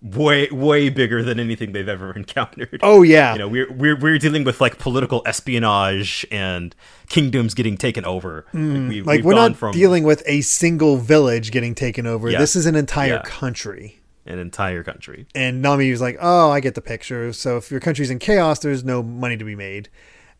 [0.01, 2.79] way way bigger than anything they've ever encountered.
[2.83, 6.75] Oh yeah, You know, we're we're we're dealing with like political espionage and
[7.09, 8.45] kingdoms getting taken over.
[8.53, 12.29] Like, we, Mm, like we're not from dealing with a single village getting taken over.
[12.29, 12.39] Yeah.
[12.39, 13.21] This is an entire Yeah.
[13.25, 13.99] country.
[14.25, 15.25] an entire country.
[15.33, 17.31] And Nami was like, "Oh, I get the picture.
[17.31, 19.87] So if your country's in chaos, there's no money to be made."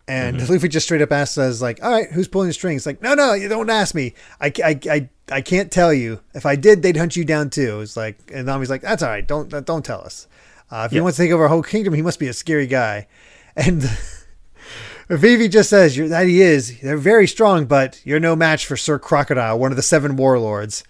[0.08, 0.54] And Mm-hmm.
[0.54, 3.14] Luffy just straight up asks us, like, "All right, who's pulling the strings?" Like, "No,
[3.14, 4.14] no, you don't ask me.
[4.40, 6.22] I, I, I, I can't tell you.
[6.34, 9.10] If I did, they'd hunt you down too." It's like, and Nami's like, "That's all
[9.10, 9.28] right.
[9.28, 10.28] Don't, don't tell us.
[10.72, 12.68] Uh, if he wants to take over a whole kingdom, he must be a scary
[12.68, 13.08] guy."
[13.60, 13.82] And
[15.10, 16.80] Vivi just says you're, that he is.
[16.80, 20.84] They're very strong, but you're no match for Sir Crocodile, one of the seven warlords.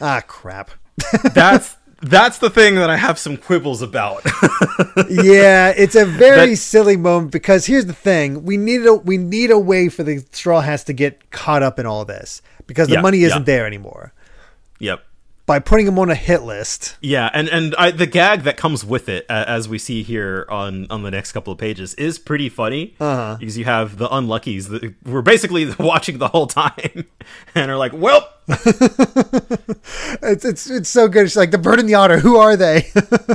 [0.00, 0.72] Ah, crap.
[1.32, 4.22] That's that's the thing that I have some quibbles about.
[5.08, 9.16] yeah, it's a very That- silly moment because here's the thing: we need a we
[9.16, 12.88] need a way for the Straw Hats to get caught up in all this because
[12.88, 13.44] the Yeah, money isn't yeah.
[13.44, 14.12] there anymore.
[14.78, 15.04] yep.
[15.52, 18.86] By putting them on a hit list, Yeah, and and I, the gag that comes
[18.86, 22.18] with it, uh, as we see here on on the next couple of pages, is
[22.18, 23.36] pretty funny Uh-huh.
[23.38, 27.04] because you have the unluckies that were basically watching the whole time
[27.54, 28.26] and are like, "Well,
[30.22, 31.26] it's it's it's so good.
[31.26, 32.18] It's like the bird and the otter.
[32.18, 32.86] Who are they?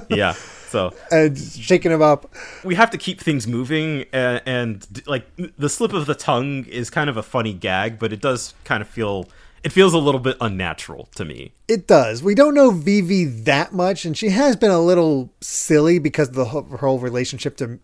[0.10, 2.34] yeah." So and shaking them up.
[2.64, 5.28] we have to keep things moving, and, and like
[5.58, 8.82] the slip of the tongue is kind of a funny gag, but it does kind
[8.82, 9.28] of feel
[9.64, 11.54] it feels a little bit unnatural to me.
[11.68, 12.22] It does.
[12.24, 16.36] We don't know Vivi that much, and she has been a little silly because of
[16.36, 17.80] the whole, her whole relationship to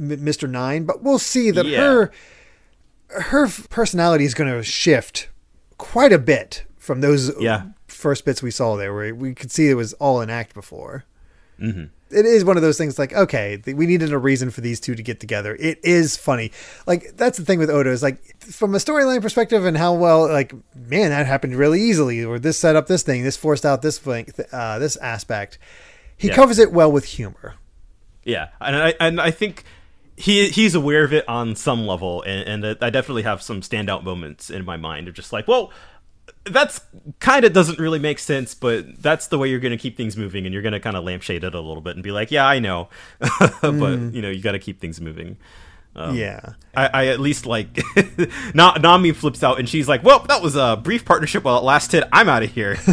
[0.00, 0.48] Mr.
[0.48, 0.84] Nine.
[0.84, 1.80] But we'll see that Yeah.
[1.80, 2.10] her
[3.10, 5.28] her personality is going to shift
[5.78, 7.62] quite a bit from those Yeah.
[7.86, 11.04] first bits we saw there, where we could see it was all in act before.
[11.58, 11.84] Mm-hmm.
[12.10, 14.94] It is one of those things like, okay, we needed a reason for these two
[14.94, 15.54] to get together.
[15.58, 16.52] It is funny.
[16.86, 20.26] Like, that's the thing with Oda is like, from a storyline perspective and how well,
[20.28, 23.82] like, man, that happened really easily, or this set up this thing, this forced out
[23.82, 25.58] this thing, uh, this aspect.
[26.16, 26.34] He Yeah.
[26.34, 27.54] covers it well with humor.
[28.24, 29.64] Yeah, and I and I think
[30.16, 34.02] he he's aware of it on some level, and, and I definitely have some standout
[34.02, 35.72] moments in my mind of just like, well,
[36.44, 36.80] that's
[37.20, 40.16] kind of doesn't really make sense, but that's the way you're going to keep things
[40.16, 42.30] moving, and you're going to kind of lampshade it a little bit and be like,
[42.30, 42.88] yeah, I know,
[43.60, 45.36] but you know, you got to keep things moving.
[45.98, 46.52] Um, yeah.
[46.76, 47.80] I, I at least like
[48.54, 51.64] Na- Nami flips out and she's like, "Well, that was a brief partnership while it
[51.64, 52.04] lasted.
[52.12, 52.76] I'm out of here."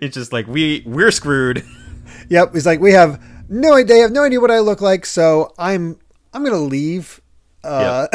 [0.00, 1.64] it's just like we we're screwed.
[2.28, 2.52] Yep.
[2.52, 5.54] He's like, we have no idea, they have no idea what I look like, so
[5.58, 5.98] I'm
[6.34, 7.21] I'm gonna leave.
[7.64, 8.08] Uh,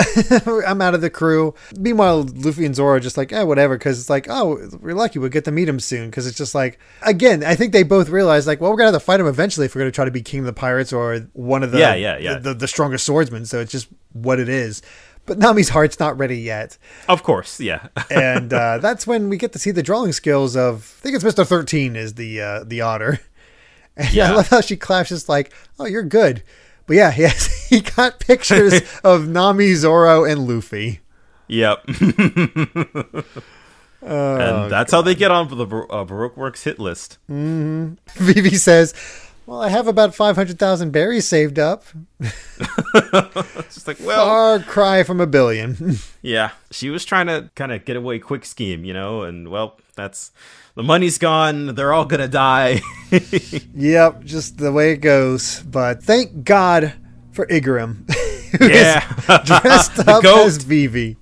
[0.67, 1.53] I'm out of the crew.
[1.77, 5.19] Meanwhile, Luffy and Zoro are just like, eh, whatever, because it's like, oh, we're lucky
[5.19, 6.09] we'll get to meet him soon.
[6.09, 9.01] Because it's just like, again, I think they both realize like, well, we're gonna have
[9.01, 11.19] to fight him eventually if we're gonna try to be king of the pirates or
[11.33, 12.39] one of the Yeah, yeah, yeah.
[12.39, 13.45] the, the strongest swordsmen.
[13.45, 14.81] So it's just what it is.
[15.25, 16.77] But Nami's heart's not ready yet.
[17.09, 17.87] Of course, yeah.
[18.09, 21.23] and uh, that's when we get to see the drawing skills of I think it's
[21.23, 23.19] Mister Thirteen is the uh, the otter.
[23.99, 24.31] And I Yeah.
[24.35, 26.43] love how she claps just like, "Oh, you're good."
[26.87, 31.01] But yeah, yes, he got pictures of Nami, Zoro, and Luffy.
[31.49, 31.83] Yep.
[34.01, 37.19] and that's how they get on the uh, Baroque Works hit list.
[37.27, 38.93] Vivi says,
[39.45, 41.83] "Well, I have about five hundred thousand berries saved up.
[42.19, 45.97] It's just like, well, Far cry from a billion.
[46.21, 49.77] yeah, she was trying to kind of get away quick scheme, you know, and well,
[49.95, 50.31] that's
[50.77, 51.75] the money's gone.
[51.75, 52.81] They're all gonna die.
[53.75, 55.61] yep, just the way it goes.
[55.63, 56.93] But thank God
[57.33, 57.61] for is
[58.61, 59.01] yeah,
[59.43, 60.45] dressed up goat.
[60.47, 61.17] as Vivi.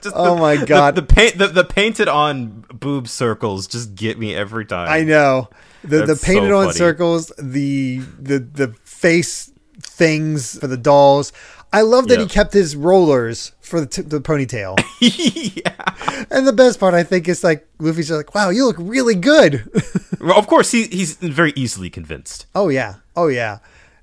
[0.00, 0.94] Just Oh the- my God.
[0.96, 4.88] the, paint, the, the painted on boob circles just get me every time.
[4.90, 5.48] I know
[5.84, 6.76] the the That's so painted on funny.
[6.78, 9.50] circles, the the the face
[9.80, 11.32] things for the dolls.
[11.72, 14.78] I love that he kept his rollers for the, t- the ponytail.
[15.00, 16.24] yeah.
[16.30, 19.68] and the best part, I think, is like Luffy's like, "Wow, you look really good."
[20.22, 22.46] Well, of course, he, he's very easily convinced.
[22.54, 23.58] oh yeah, oh yeah.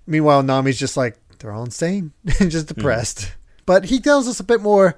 [0.05, 2.73] Meanwhile, Nami's just like they're all insane and just Hmm.
[2.75, 3.31] depressed.
[3.65, 4.97] But he tells us a bit more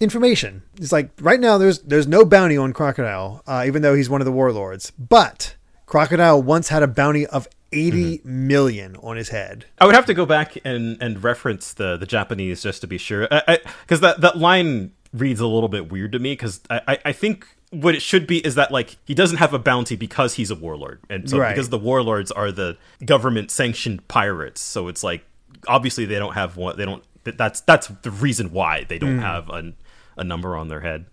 [0.00, 0.62] information.
[0.78, 4.20] He's like, right now, there's there's no bounty on Crocodile, uh, even though he's one
[4.22, 4.92] of the warlords.
[4.92, 8.46] But Crocodile once had a bounty of eighty Mm-hmm.
[8.48, 9.66] million on his head.
[9.78, 12.98] I would have to go back and, and reference the, the Japanese just to be
[12.98, 16.32] sure, because that, that line reads a little bit weird to me.
[16.32, 19.54] Because I, I, I think what it should be is that like he doesn't have
[19.54, 21.50] a bounty because he's a warlord, and so Right.
[21.54, 25.24] because the warlords are the government sanctioned pirates, so it's like
[25.68, 26.76] obviously they don't have one.
[26.76, 27.04] They don't.
[27.24, 29.72] That's that's the reason why they don't have a,
[30.16, 31.04] a number on their head.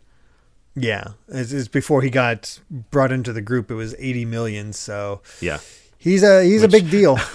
[0.75, 2.59] Yeah, it's, it's before he got
[2.91, 3.69] brought into the group.
[3.69, 4.73] It was eighty million.
[4.73, 5.59] So Yeah.
[5.97, 7.17] He's a he's a big deal.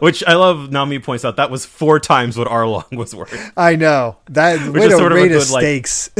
[0.00, 0.72] Which I love.
[0.72, 3.52] Nami points out that was four times what Arlong was worth.
[3.56, 6.10] I know that Which is sort of a good, like- stakes.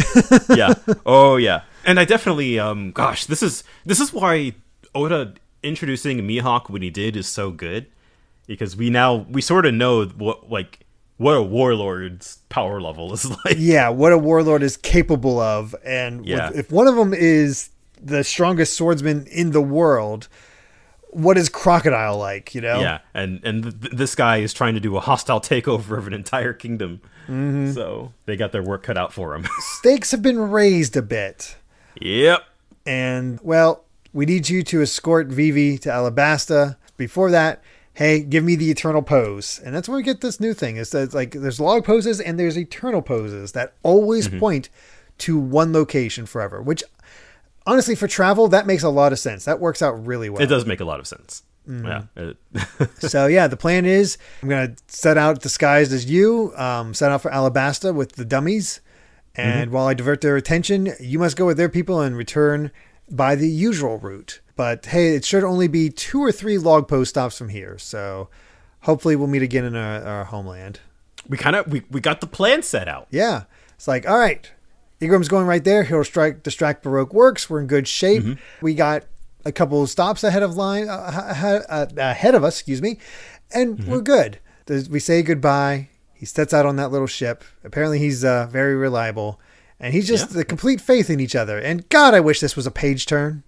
[0.56, 0.74] yeah.
[1.04, 1.62] Oh yeah.
[1.84, 4.54] And I definitely um gosh, this is this is why
[4.94, 7.86] Oda introducing Mihawk when he did is so good.
[8.46, 13.28] Because we now we sort of know what like what a warlord's power level is
[13.44, 13.56] like.
[13.56, 17.70] yeah, what a warlord is capable of, and with- if one of them is
[18.00, 20.28] the strongest swordsman in the world.
[21.16, 22.80] What is Crocodile like, you know?
[22.80, 26.12] Yeah, and and th- this guy is trying to do a hostile takeover of an
[26.12, 27.00] entire kingdom.
[27.26, 27.72] Mm-hmm.
[27.72, 29.46] So they got their work cut out for him.
[29.58, 31.56] Stakes have been raised a bit.
[32.00, 32.44] yep.
[32.84, 36.76] And, well, we need you to escort Vivi to Alabasta.
[36.96, 37.62] Before that,
[37.94, 39.58] hey, give me the eternal pose.
[39.64, 40.76] And that's where we get this new thing.
[40.76, 44.38] Is that it's like there's log poses and there's eternal poses that always Mm-hmm.
[44.38, 44.68] point
[45.18, 46.84] to one location forever, which
[47.66, 49.44] honestly for travel that makes a lot of sense.
[49.44, 50.42] That works out really well.
[50.42, 51.42] It does make a lot of sense.
[51.68, 51.86] Mm-hmm.
[52.16, 52.32] Yeah.
[52.98, 57.22] So yeah, the plan is I'm gonna set out disguised as you, um, set out
[57.22, 58.80] for Alabasta with the dummies,
[59.34, 62.70] and while I divert their attention, you must go with their people and return
[63.10, 64.40] by the usual route.
[64.54, 68.28] But hey, it should only be two or three log post stops from here, so
[68.82, 70.80] hopefully we'll meet again in our, our homeland.
[71.28, 73.08] we kind of we, we got the plan set out.
[73.10, 74.50] Yeah, it's like all right,
[75.00, 75.82] Igaram's going right there.
[75.84, 77.50] He'll strike distract Baroque works.
[77.50, 78.24] We're in good shape.
[78.62, 79.04] We got
[79.44, 82.98] a couple of stops ahead of line uh, ahead, uh, ahead of us, excuse me,
[83.52, 84.38] and we're good.
[84.68, 85.88] We say goodbye.
[86.14, 87.44] He sets out on that little ship.
[87.62, 89.38] Apparently, he's uh, very reliable,
[89.78, 90.38] and he's just Yeah.
[90.38, 91.58] the complete faith in each other.
[91.58, 93.42] And God, I wish this was a page turn.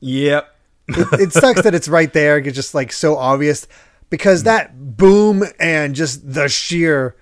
[0.00, 0.48] Yep.
[0.88, 2.38] It, it sucks that it's right there.
[2.38, 3.66] It's just like so obvious
[4.10, 7.16] because that boom and just the sheer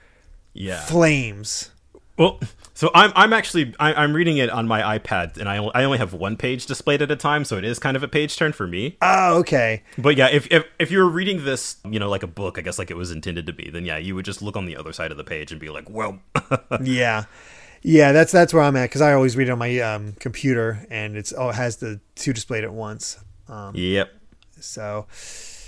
[0.53, 0.81] Yeah.
[0.85, 1.71] flames.
[2.19, 2.39] Well,
[2.83, 5.85] so I'm I'm actually I, I'm reading it on my iPad, and I only, I
[5.85, 8.37] only have one page displayed at a time, so it is kind of a page
[8.37, 8.97] turn for me.
[9.01, 9.85] Oh, okay.
[9.97, 12.61] But yeah, if if if you were reading this, you know, like a book, I
[12.63, 14.77] guess like it was intended to be, then yeah, you would just look on the
[14.77, 16.19] other side of the page and be like, well,
[16.83, 17.27] yeah
[17.85, 20.87] yeah that's that's where i'm at because i always read it on my um, computer
[20.89, 23.19] and it's oh it has the two displayed at once
[23.49, 24.13] um, yep.
[24.61, 25.05] so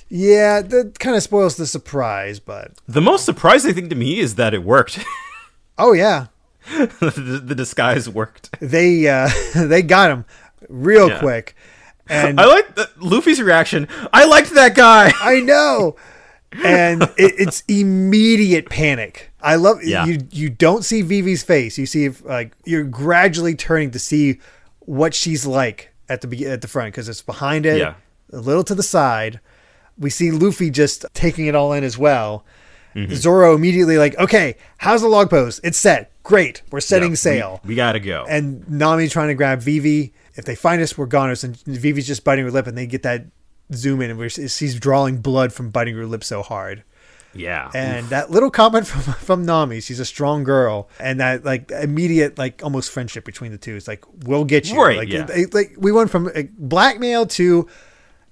[0.08, 4.36] yeah that kind of spoils the surprise but The most surprising thing to me is
[4.36, 5.04] that it worked.
[5.78, 6.26] oh yeah
[6.68, 8.58] the, the disguise worked.
[8.60, 10.24] they uh they got him
[10.68, 11.18] real Yeah.
[11.20, 11.56] quick
[12.08, 13.88] and I like the, Luffy's reaction.
[14.12, 15.10] I liked that guy.
[15.20, 15.96] I know.
[16.62, 19.30] And it, it's immediate panic.
[19.40, 20.04] I love Yeah.
[20.04, 20.18] you.
[20.30, 21.78] You don't see Vivi's face.
[21.78, 24.38] You see like you're gradually turning to see
[24.80, 27.94] what she's like at the at the front because it's behind it, Yeah.
[28.32, 29.40] a little to the side.
[29.98, 32.44] We see Luffy just taking it all in as well.
[32.94, 33.14] Mm-hmm.
[33.14, 35.60] Zoro immediately like, okay, how's the log post?
[35.64, 36.12] It's set.
[36.24, 36.62] Great.
[36.72, 38.24] We're setting Yeah, sail We, we gotta go.
[38.28, 40.12] and Nami trying to grab Vivi.
[40.34, 41.44] If they find us, we're goners.
[41.44, 43.26] And Vivi's just biting her lip, and they get that
[43.72, 46.82] zoom in, and we're, she's drawing blood from biting her lip so hard.
[47.34, 47.70] yeah.
[47.74, 52.38] And that little comment from from Nami, she's a strong girl, and that like immediate
[52.38, 53.76] like almost friendship between the two.
[53.76, 54.82] It's like we'll get you.
[54.82, 55.26] Right, Like, yeah.
[55.30, 57.68] it- like we went from like, blackmail to,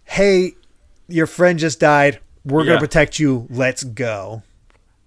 [0.05, 0.53] hey,
[1.09, 2.21] your friend just died.
[2.45, 2.69] We're Yeah.
[2.71, 3.47] gonna protect you.
[3.51, 4.43] Let's go.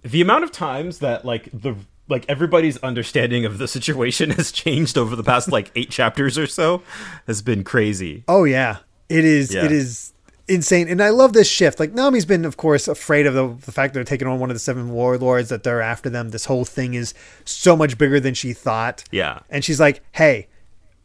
[0.04, 1.76] the amount of times that like the
[2.08, 6.48] like everybody's understanding of the situation has changed over the past like eight chapters or
[6.48, 6.82] so
[7.28, 8.24] has been crazy.
[8.28, 8.78] Oh yeah,
[9.10, 9.54] it is.
[9.54, 9.65] Yeah.
[9.65, 10.13] It is
[10.48, 11.80] insane, and I love this shift.
[11.80, 14.56] Like Nami's been, of course, afraid of the, the fact they're taking on one of
[14.56, 15.50] the seven warlords.
[15.50, 16.30] That they're after them.
[16.30, 17.13] This whole thing is
[17.46, 19.04] so much bigger than she thought.
[19.12, 19.39] Yeah.
[19.50, 20.48] and she's like, "Hey,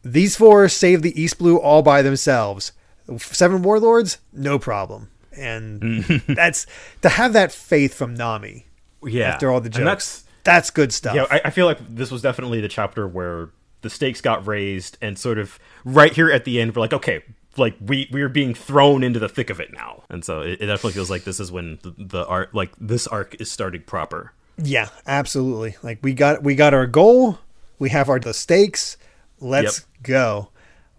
[0.03, 2.71] these four saved the East Blue all by themselves.
[3.17, 6.67] Seven warlords, no problem." And that's
[7.01, 8.67] to have that faith from Nami
[9.03, 9.29] Yeah.
[9.29, 10.25] after all the jokes.
[10.43, 11.15] That's good stuff.
[11.15, 13.49] yeah, I, I feel like this was definitely the chapter where
[13.81, 17.23] the stakes got raised and sort of right here at the end we're like, okay,
[17.57, 20.03] like we we are being thrown into the thick of it now.
[20.09, 23.07] And so it, it definitely feels like this is when the, the arc like this
[23.07, 24.33] arc is starting proper.
[24.57, 25.75] Yeah, absolutely.
[25.83, 27.39] Like we got we got our goal.
[27.79, 28.97] We have our the stakes.
[29.39, 30.03] Let's Yep.
[30.03, 30.47] go.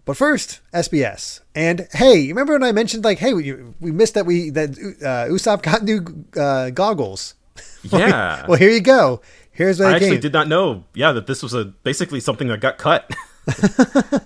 [0.05, 1.39] But first, SBS.
[1.55, 4.71] And hey, you remember when I mentioned like, hey, we, we missed that we that
[5.01, 7.35] uh, Usopp got new uh, goggles.
[7.83, 8.45] Yeah.
[8.47, 9.21] Well, here you go.
[9.51, 10.21] Here's what I I actually came.
[10.21, 13.13] did not know, yeah, that this was a basically something that got cut.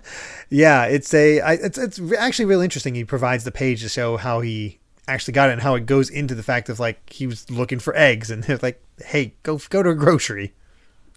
[0.50, 2.96] Yeah, it's a I, it's it's actually really interesting.
[2.96, 6.10] He provides the page to show how he actually got it and how it goes
[6.10, 9.60] into the fact of like he was looking for eggs and it's like, hey, go
[9.70, 10.54] go to a grocery.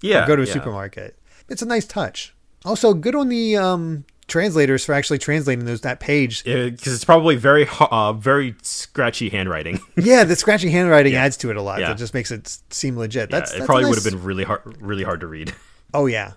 [0.01, 0.27] yeah.
[0.27, 0.53] go to a yeah.
[0.53, 1.16] supermarket.
[1.49, 2.35] It's a nice touch.
[2.64, 6.43] Also, good on the um, translators for actually translating those that page.
[6.45, 9.78] because it's probably very uh, very scratchy handwriting.
[9.97, 11.81] Yeah, the scratchy handwriting adds to it a lot.
[11.81, 11.89] Yeah.
[11.89, 13.31] That just makes it seem legit.
[13.31, 15.53] yeah, That's, it that's probably nice- would have been really hard, really hard to read.
[15.93, 16.35] Oh yeah,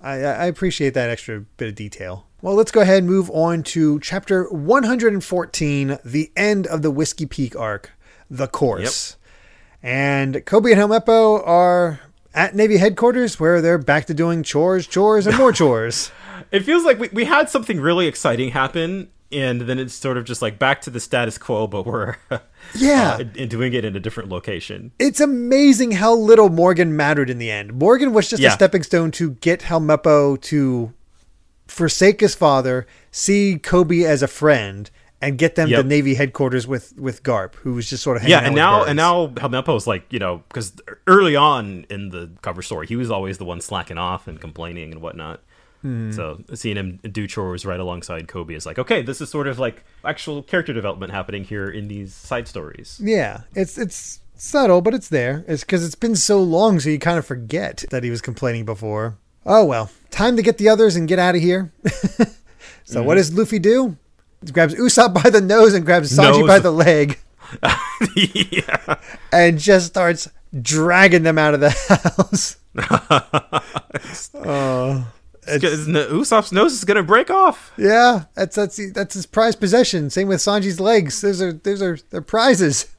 [0.00, 2.26] I, I appreciate that extra bit of detail.
[2.40, 4.48] Well, let's go ahead and move on to chapter
[5.20, 7.92] 114, the end of the Whiskey Peak arc,
[8.30, 9.16] the course.
[9.82, 12.00] And Koby and Helmeppo are
[12.34, 16.10] at Navy headquarters where they're back to doing chores, chores, and more chores.
[16.52, 20.24] It feels like we, we had something really exciting happen, and then it's sort of
[20.24, 22.16] just like back to the status quo, but we're
[22.74, 23.16] Yeah.
[23.20, 24.92] uh, and doing it in a different location.
[24.98, 27.74] It's amazing how little Morgan mattered in the end.
[27.74, 30.92] Morgan was just a stepping stone to get Helmeppo to
[31.66, 34.90] forsake his father, see Koby as a friend,
[35.20, 35.82] and get them Yep.
[35.82, 38.80] to Navy headquarters with with Garp, who was just sort of hanging yeah, and now
[38.80, 38.90] birds.
[38.90, 40.74] and now Helmeppo's like you know because
[41.06, 44.92] early on in the cover story he was always the one slacking off and complaining
[44.92, 45.42] and whatnot.
[45.86, 46.10] Hmm.
[46.10, 49.60] So seeing him do chores right alongside Koby is like okay, this is sort of
[49.60, 53.00] like actual character development happening here in these side stories.
[53.00, 55.44] Yeah, it's it's subtle, but it's there.
[55.46, 58.64] It's because it's been so long, so you kind of forget that he was complaining
[58.64, 59.16] before.
[59.44, 61.72] Oh well, time to get the others and get out of here.
[62.84, 63.96] so what does Luffy do?
[64.44, 66.48] He grabs Usopp by the nose and grabs Sanji Nose.
[66.48, 67.20] by the leg
[68.16, 68.96] yeah,
[69.32, 70.28] and just starts
[70.60, 71.70] dragging them out of the
[72.16, 72.56] house.
[74.34, 75.06] oh,
[75.46, 77.72] because Usopp's nose is gonna break off.
[77.76, 80.10] yeah, that's that's that's his prized possession.
[80.10, 81.20] Same with Sanji's legs.
[81.20, 82.92] Those are those are their prizes.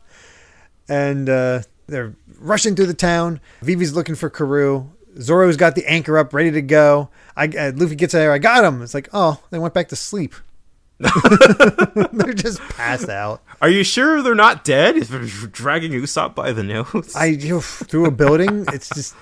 [0.90, 3.42] And uh, they're rushing through the town.
[3.62, 4.90] Vivi's looking for Karoo.
[5.20, 7.10] Zoro's got the anchor up, ready to go.
[7.36, 8.32] I uh, Luffy gets there.
[8.32, 8.82] I got him.
[8.82, 10.36] It's like, oh, they went back to sleep.
[11.00, 13.42] they're just passed out.
[13.62, 14.98] Are you sure they're not dead?
[14.98, 17.14] If they're dragging Usopp by the nose.
[17.16, 18.66] I you, through a building.
[18.74, 19.16] It's just,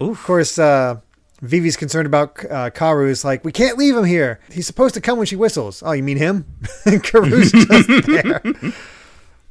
[0.00, 0.58] of course.
[0.58, 1.00] Uh,
[1.40, 3.08] Vivi's concerned about uh, Karoo.
[3.08, 4.40] Is like, we can't leave him here.
[4.50, 5.82] He's supposed to come when she whistles.
[5.84, 6.44] Oh, you mean him?
[6.84, 8.42] and Karoo's just there.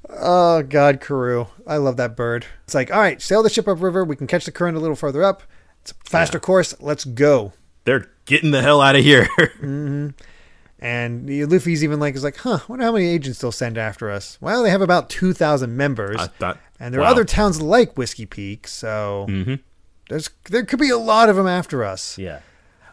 [0.09, 1.47] Oh God, Karu!
[1.65, 2.45] I love that bird.
[2.63, 4.03] It's like, all right, sail the ship upriver.
[4.05, 5.43] We can catch the current a little further up.
[5.81, 6.75] It's a faster course.
[6.79, 7.53] Let's go.
[7.85, 9.27] they're getting the hell out of here.
[10.79, 12.59] And Luffy's even like, is like, huh?
[12.67, 14.37] Wonder how many agents they'll send after us.
[14.39, 17.07] Well, they have about two thousand members, thought- and there wow.
[17.07, 18.67] are other towns like Whiskey Peak.
[18.67, 19.25] So
[20.09, 22.17] there's there could be a lot of them after us.
[22.17, 22.39] Yeah,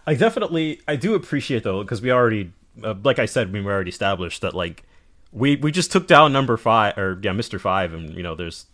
[0.07, 2.53] I definitely I do appreciate though because we already,
[2.83, 4.85] uh, like I said, we were already established that like
[5.33, 8.67] we we just took down number five or yeah Mister Five and you know there's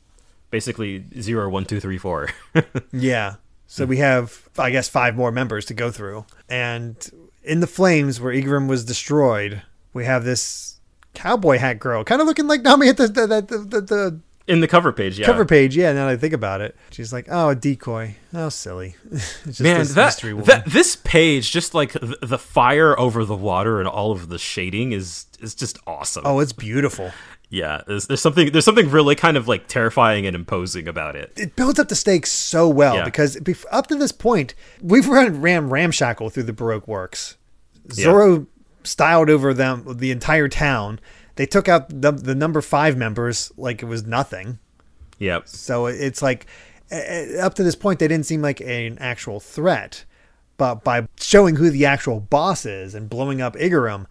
[0.50, 2.28] basically zero one two three four.
[2.92, 3.36] Yeah.
[3.66, 6.26] So we have, I guess, five more members to go through.
[6.48, 6.96] And
[7.44, 9.62] in the flames where Igaram was destroyed,
[9.92, 10.80] we have this
[11.14, 14.20] cowboy hat girl, kind of looking like Nami at the the, the, the, the
[14.50, 15.26] In the cover page, yeah.
[15.26, 15.76] cover page.
[15.76, 18.16] Yeah, now that I think about it, she's like, "Oh, a decoy.
[18.34, 22.98] Oh, silly." it's just Man, this that, that this page, just like th- the fire
[22.98, 26.24] over the water and all of the shading, is is just awesome.
[26.26, 27.12] oh, it's beautiful.
[27.48, 31.32] yeah, there's, there's something there's something really kind of like terrifying and imposing about it.
[31.36, 33.04] It builds up the stakes so well Yeah.
[33.04, 33.38] because
[33.70, 37.36] up to this point, we've run ram ramshackle through the Baroque works.
[37.92, 38.46] Zoro
[38.82, 41.00] styled over them the entire town.
[41.40, 44.58] They took out the, the number five members like it was nothing.
[45.20, 45.48] Yep.
[45.48, 46.44] So it's like
[47.40, 50.04] up to this point, they didn't seem like an actual threat.
[50.58, 54.04] But by showing who the actual boss is and blowing up Igaram,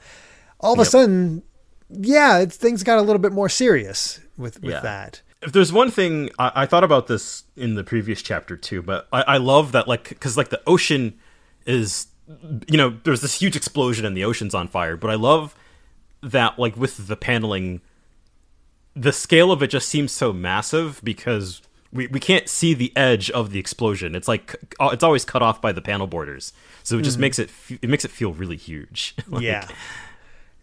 [0.59, 1.43] all of a sudden,
[1.91, 4.79] yeah, it's, things got a little bit more serious with, with Yeah.
[4.79, 5.21] that.
[5.43, 9.07] if there's one thing I, I thought about this in the previous chapter too, but
[9.13, 11.13] I, I love that like because like the ocean
[11.67, 12.07] is
[12.67, 15.53] you know there's this huge explosion and the ocean's on fire, but I love
[16.21, 17.81] that like with the paneling,
[18.95, 21.61] the scale of it just seems so massive because
[21.91, 24.15] we, we can't see the edge of the explosion.
[24.15, 26.53] It's like uh, it's always cut off by the panel borders,
[26.83, 27.49] so it just makes it
[27.81, 29.15] it makes it feel really huge.
[29.27, 29.67] Like, yeah.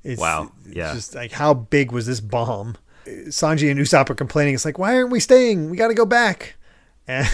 [0.03, 0.95] It's, Wow, it's yeah.
[0.95, 2.77] just like how big was this bomb?
[3.07, 4.55] Sanji and Usopp are complaining.
[4.55, 5.71] It's like, why aren't we staying?
[5.71, 6.57] We got to go back.
[7.09, 7.29] And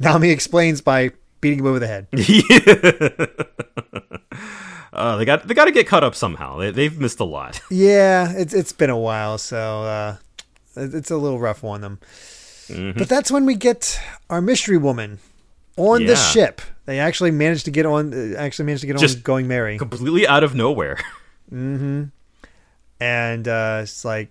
[0.00, 2.08] Nami explains by beating him over the head.
[4.92, 6.58] uh, they got they got to get cut up somehow.
[6.58, 7.60] They, they've missed a lot.
[7.70, 10.16] Yeah, it's it's been a while, so uh,
[10.76, 11.98] it's a little rough on them.
[12.68, 12.98] Mm-hmm.
[12.98, 15.18] But that's when we get our mystery woman
[15.76, 16.60] on the ship.
[16.86, 18.12] They actually managed to get on.
[18.12, 20.98] uh, Actually managed to get on Just Going Merry, completely out of nowhere.
[21.52, 22.04] Mm-hmm.
[23.00, 24.30] And uh, it's like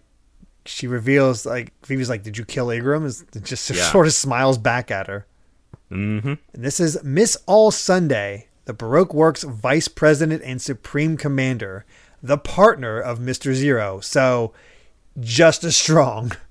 [0.65, 3.83] she reveals like Vivi's like, "Did you kill Igaram?" Is just Yeah.
[3.91, 5.25] sort of smiles back at her.
[5.91, 6.27] Mm-hmm.
[6.53, 11.85] And this is Miss All Sunday, the Baroque Works Vice President and Supreme Commander,
[12.21, 13.99] the partner of Mister Zero.
[13.99, 14.53] So
[15.19, 16.31] just as strong.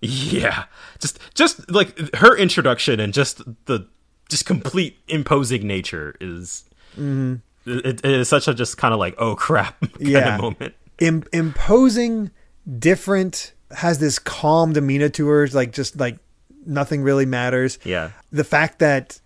[0.00, 0.66] Yeah,
[1.00, 3.88] just just like her introduction and just the
[4.28, 7.34] just complete imposing nature is mm-hmm.
[7.66, 10.36] it, it is such a just kind of like oh crap Yeah.
[10.36, 10.76] moment.
[11.00, 12.30] Im- imposing,
[12.78, 16.18] different, has this calm demeanor to her, like just like
[16.64, 17.80] nothing really matters.
[17.82, 19.20] Yeah, The fact that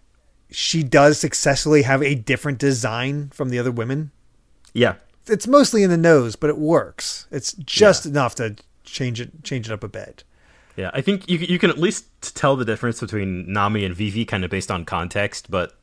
[0.52, 4.10] she does successfully have a different design from the other women.
[4.72, 4.94] yeah,
[5.26, 7.26] It's mostly in the nose, but it works.
[7.30, 10.24] It's just enough to change it change it up a bit.
[10.76, 10.90] yeah.
[10.92, 14.44] I think you you can at least tell the difference between Nami and Vivi kind
[14.44, 15.74] of based on context, but.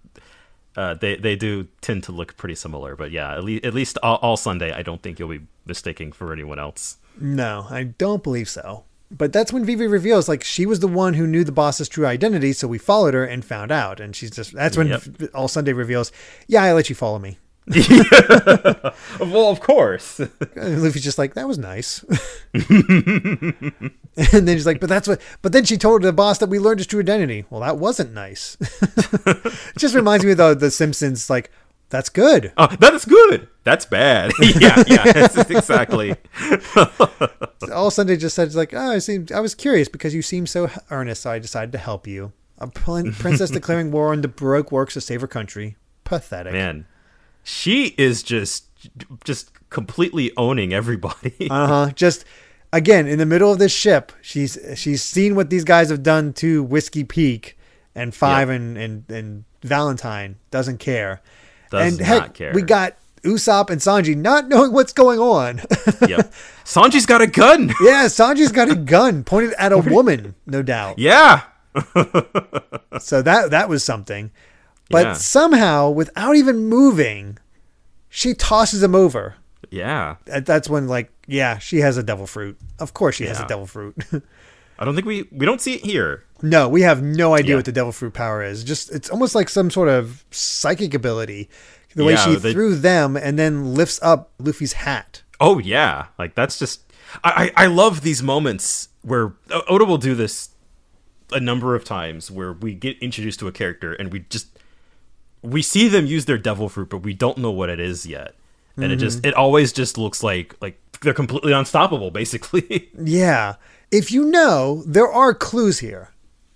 [0.78, 3.98] Uh, they they do tend to look pretty similar, but yeah, at least at least
[4.04, 6.98] all, all Sunday, I don't think you'll be mistaking for anyone else.
[7.20, 8.86] No, I don't believe so.
[9.12, 12.05] But that's when Vivi reveals like she was the one who knew the boss's true
[12.05, 13.99] identity, so we followed her and found out.
[13.99, 15.01] And she's just that's when Yep.
[15.34, 16.12] All Sunday reveals,
[16.47, 17.39] "Yeah, I let you follow me."
[19.20, 20.20] well, of course.
[20.20, 22.03] And Luffy's just like, that was nice.
[22.53, 23.84] and
[24.16, 26.80] then she's like, but that's what, but then she told the boss that we learned
[26.80, 27.45] his true identity.
[27.51, 28.57] Well, that wasn't nice.
[28.62, 31.51] it just reminds me of the, the Simpsons, like,
[31.90, 32.54] that's good.
[32.56, 33.48] Uh, that is good.
[33.64, 34.32] That's bad.
[34.42, 36.16] yeah, yeah, exactly.
[37.74, 40.70] All Sunday just said, like, oh, I, seemed, I was curious because you seem so
[40.92, 42.32] earnest, so I decided to help you.
[42.60, 45.78] A princess declaring war on the Baroque works to save her country.
[46.04, 46.52] Pathetic.
[46.52, 46.86] Man,
[47.44, 48.66] she is just
[49.24, 51.50] just completely owning everybody.
[51.50, 51.92] Uh huh.
[51.92, 52.26] Just
[52.74, 56.34] again in the middle of this ship, she's she's seen what these guys have done
[56.34, 57.58] to Whiskey Peak,
[57.96, 61.22] and Five and, and and Valentine doesn't care.
[61.70, 62.52] Does and not heck, care.
[62.54, 65.58] we got Usopp and Sanji not knowing what's going on.
[66.08, 66.32] yep.
[66.66, 67.68] Sanji's got a gun.
[67.84, 70.98] yeah, Sanji's got a gun pointed at a woman, no doubt.
[71.00, 71.42] Yeah.
[73.00, 74.32] So that that was something.
[74.90, 75.14] But Yeah.
[75.14, 77.38] somehow, without even moving,
[78.10, 79.36] she tosses him over.
[79.70, 80.16] Yeah.
[80.26, 82.58] That- That's when, like, yeah, she has a devil fruit.
[82.80, 83.96] Of course, she has a devil fruit.
[84.80, 86.24] I don't think we we don't see it here.
[86.42, 87.56] No, we have no idea Yeah.
[87.58, 88.64] what the devil fruit power is.
[88.64, 91.50] Just it's almost like some sort of psychic ability.
[91.96, 95.24] The way Yeah, she they- threw them and then lifts up Luffy's hat.
[95.40, 96.82] Oh yeah, like that's just
[97.24, 99.34] I I, I love these moments where
[99.68, 100.50] Oda will do this
[101.32, 104.48] a number of times where we get introduced to a character and we just
[105.42, 108.36] we see them use their devil fruit, but we don't know what it is yet,
[108.76, 109.28] and it just mm-hmm.
[109.30, 112.90] it always just looks like like they're completely unstoppable, basically.
[113.00, 113.56] Yeah,
[113.90, 116.10] if you know, there are clues here.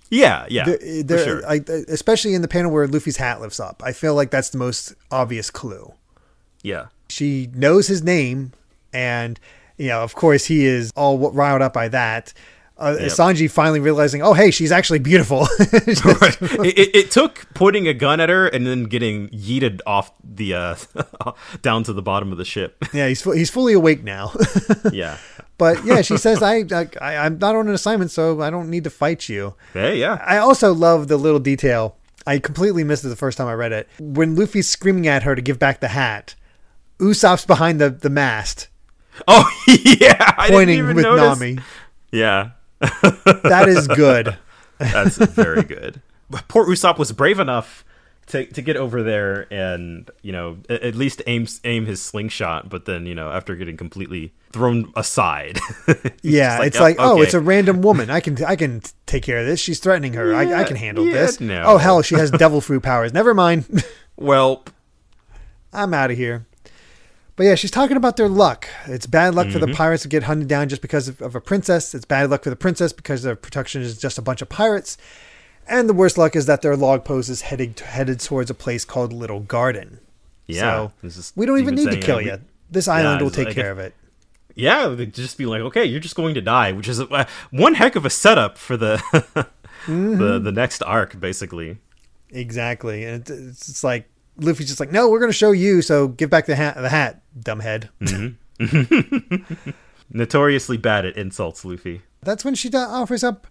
[0.09, 1.47] Yeah, yeah, There, for sure.
[1.47, 1.55] I,
[1.87, 3.81] especially in the panel where Luffy's hat lifts up.
[3.85, 5.93] I feel like that's the most obvious clue.
[6.61, 8.53] yeah, she knows his name
[8.93, 9.39] and
[9.77, 12.33] you know of course he is all riled up by that
[12.77, 13.11] uh, Yep.
[13.11, 16.37] sanji finally realizing oh hey she's actually beautiful right.
[16.41, 20.53] It, it, it took pointing a gun at her and then getting yeeted off the
[20.55, 20.75] uh
[21.61, 22.83] down to the bottom of the ship.
[22.93, 24.31] yeah he's, he's fully awake now
[24.91, 25.17] yeah.
[25.57, 26.65] but yeah she says I,
[26.99, 30.17] I i'm not on an assignment so i don't need to fight you Hey, yeah.
[30.25, 31.95] i also love the little detail
[32.25, 35.35] i completely missed it the first time i read it when luffy's screaming at her
[35.35, 36.33] to give back the hat
[36.99, 38.67] usopp's behind the, the mast
[39.27, 41.39] Oh yeah, I didn't pointing even with notice.
[41.39, 41.59] nami
[42.11, 42.51] Yeah,
[43.43, 44.37] that is good
[44.91, 46.01] that's very good.
[46.29, 47.85] But Poor Usopp was brave enough
[48.27, 52.85] to to get over there and you know at least aim aim his slingshot, but
[52.85, 55.59] then you know after getting completely thrown aside.
[56.25, 58.09] Yeah, just it's "Yep, like, oh, okay." it's a random woman.
[58.09, 59.59] I can I can take care of this.
[59.59, 60.33] She's threatening her.
[60.33, 61.41] I, I can handle yeah, this.
[61.41, 61.63] no.
[61.65, 63.13] Oh hell, she has devil fruit powers.
[63.13, 63.83] Never mind.
[64.15, 64.63] well.
[65.73, 66.45] I'm out of here.
[67.35, 68.67] But yeah, she's talking about their luck.
[68.85, 69.71] It's bad luck for Mm-hmm.
[69.71, 71.95] the pirates to get hunted down just because of, of a princess.
[71.95, 74.97] It's bad luck for the princess because their protection is just a bunch of pirates.
[75.67, 78.85] And the worst luck is that their log post is heading headed towards a place
[78.85, 79.99] called Little Garden.
[80.45, 82.39] Yeah, So we don't even need to kill you.
[82.69, 83.95] This island will take like care of it.
[84.55, 87.95] Yeah, just be like, okay, you're just going to die, which is uh, one heck
[87.95, 89.01] of a setup for the
[89.85, 90.17] Mm-hmm.
[90.17, 91.77] the the next arc, basically.
[92.29, 93.03] Exactly.
[93.03, 94.07] And it's, it's like
[94.37, 95.81] Luffy's just like, no, we're going to show you.
[95.81, 97.89] So give back the hat, the hat, dumbhead.
[100.09, 102.01] Notoriously bad at insults, Luffy.
[102.21, 103.47] That's when she offers up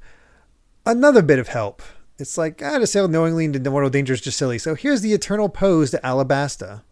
[0.87, 1.83] another bit of help.
[2.19, 4.59] It's like, ah, to sail knowingly into mortal danger is just silly.
[4.59, 6.83] So here's the eternal pose to Alabasta.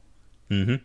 [0.50, 0.76] Mm-hmm.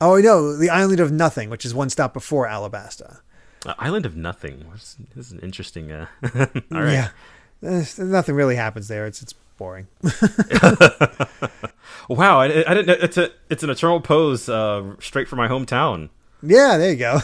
[0.00, 3.20] Oh, no, the island of nothing, which is one stop before Alabasta.
[3.64, 4.64] Uh, Island of Nothing.
[4.72, 5.92] This is an interesting.
[5.92, 6.06] Uh...
[6.34, 6.92] All right.
[6.92, 7.08] Yeah.
[7.62, 9.06] Eh, nothing really happens there.
[9.06, 9.86] It's it's boring.
[12.08, 12.86] Wow, I, I didn't.
[12.88, 16.10] know It's a it's an eternal pose, uh, straight from my hometown.
[16.42, 17.20] yeah, there you go.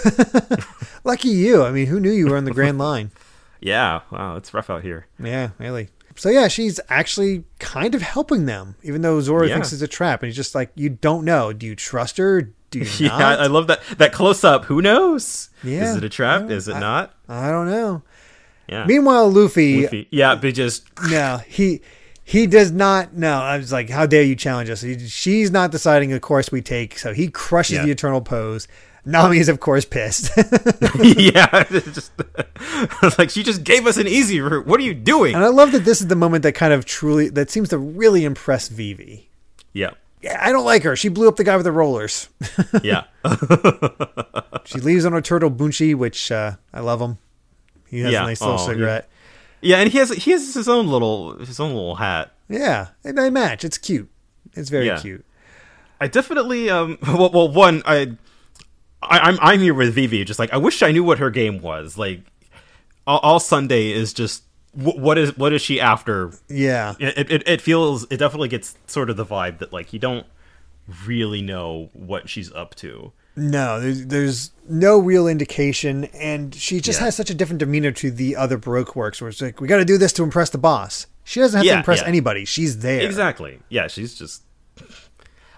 [1.05, 1.64] Lucky you.
[1.64, 3.11] I mean, who knew you were on the Grand Line?
[3.61, 4.01] Yeah.
[4.12, 5.07] Wow, it's rough out here.
[5.22, 5.89] Yeah, really.
[6.14, 9.55] So yeah, she's actually kind of helping them, even though Zoro Yeah.
[9.55, 11.53] thinks it's a trap, and he's just like, you don't know.
[11.53, 12.43] Do you trust her?
[12.70, 13.41] Do you Yeah, I, not?
[13.41, 14.66] I love that that close up.
[14.66, 15.51] Who knows?
[15.64, 16.51] Yeah, Is it a trap?
[16.51, 17.14] Is it I- not?
[17.28, 18.03] I don't know.
[18.68, 18.84] Yeah.
[18.86, 20.09] Meanwhile, Luffy, Luffy.
[20.12, 21.80] Yeah, but just no, he
[22.29, 23.14] he does not.
[23.14, 24.85] No, I was like, how dare you challenge us?
[25.11, 27.85] She's not deciding the course we take, so he crushes Yeah.
[27.87, 28.68] the eternal pose.
[29.07, 30.31] Nami is of course pissed.
[30.37, 32.12] yeah, it's just
[32.45, 34.66] I was like she just gave us an easy route.
[34.66, 35.35] What are you doing?
[35.35, 37.79] and I love that this is the moment that kind of truly that seems to
[37.79, 39.31] really impress Vivi.
[39.72, 40.95] Yeah, Yeah, I don't like her.
[40.97, 42.29] She blew up the guy with the rollers.
[42.83, 43.05] yeah,
[44.64, 47.18] She leaves on her turtle Banchi, which uh, I love him.
[47.89, 48.24] He has Yeah.
[48.24, 49.09] a nice little Oh, cigarette.
[49.09, 49.14] yeah.
[49.61, 52.33] Yeah, and he has he has his own little his own little hat.
[52.49, 53.65] Yeah, and they match.
[53.65, 54.09] It's cute.
[54.55, 54.99] It's very Yeah.
[55.01, 55.25] cute.
[56.01, 58.17] I definitely um well, well one I,
[59.03, 61.61] I I'm I'm here with Vivi just like I wish I knew what her game
[61.61, 62.21] was like
[63.07, 66.95] all, all Sunday is just wh- what is what is she after Yeah.
[67.01, 70.27] it, it it feels it definitely gets sort of the vibe that like you don't
[71.05, 73.13] really know what she's up to.
[73.39, 77.07] No, there's, there's no real indication, and she just Yeah.
[77.07, 79.78] has such a different demeanor to the other Baroque works, where it's like, we got
[79.78, 81.07] to do this to impress the boss.
[81.24, 82.09] She doesn't have Yeah, to impress yeah.
[82.09, 82.45] anybody.
[82.45, 83.01] She's there.
[83.01, 83.61] Exactly.
[83.68, 84.43] Yeah, she's just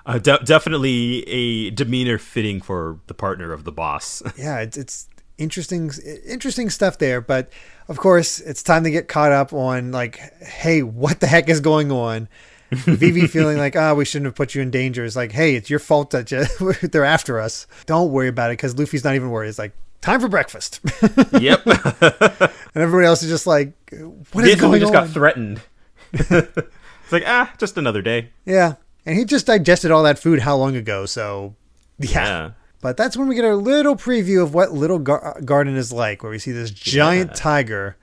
[0.07, 4.22] uh, de- definitely a demeanor fitting for the partner of the boss.
[4.37, 5.09] Yeah, it's, it's
[5.39, 5.91] interesting,
[6.26, 7.20] interesting stuff there.
[7.20, 7.53] But
[7.89, 11.61] of course, it's time to get caught up on like, hey, what the heck is
[11.61, 12.28] going on?
[12.73, 15.05] Vivi feeling like, ah, we shouldn't have put you in danger.
[15.05, 16.45] It's like, hey, it's your fault that you,
[16.89, 17.66] they're after us.
[17.87, 19.49] Don't worry about it because Luffy's not even worried.
[19.49, 20.81] It's like, time for breakfast.
[21.41, 21.66] yep.
[21.66, 25.05] and everybody else is just like, what is Basically, going just on?
[25.07, 25.61] got threatened.
[26.12, 28.31] it's like ah, just another day.
[28.45, 28.75] yeah.
[29.07, 31.07] And he just digested all that food how long ago?
[31.07, 31.55] So,
[31.99, 32.11] yeah.
[32.11, 32.51] Yeah.
[32.83, 36.23] But that's when we get a little preview of what Little Gar- Garden is like,
[36.23, 37.35] where we see this giant Yeah.
[37.37, 37.97] tiger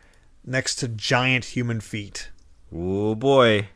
[0.45, 2.29] next to giant human feet.
[2.75, 3.69] Oh boy,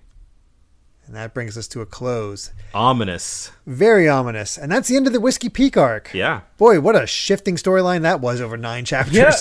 [1.12, 2.54] And that brings us to a close.
[2.74, 3.52] ominous.
[3.68, 4.58] Very ominous.
[4.58, 6.14] And that's the end of the Whiskey Peak arc.
[6.14, 6.40] Yeah.
[6.58, 9.16] Boy, what a shifting storyline that was over nine chapters.
[9.18, 9.34] Yeah.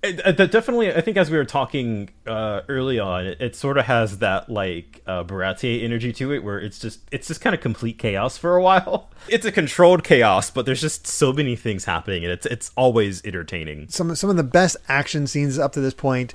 [0.00, 3.56] It, it- that definitely, I think, as we were talking uh, early on, it, it
[3.56, 7.40] sort of has that like uh, Baratie energy to it, where it's just it's just
[7.40, 9.10] kind of complete chaos for a while.
[9.28, 13.24] It's a controlled chaos, but there's just so many things happening, and it's it's always
[13.24, 13.88] entertaining.
[13.88, 16.32] Some, some of the best action scenes up to this point,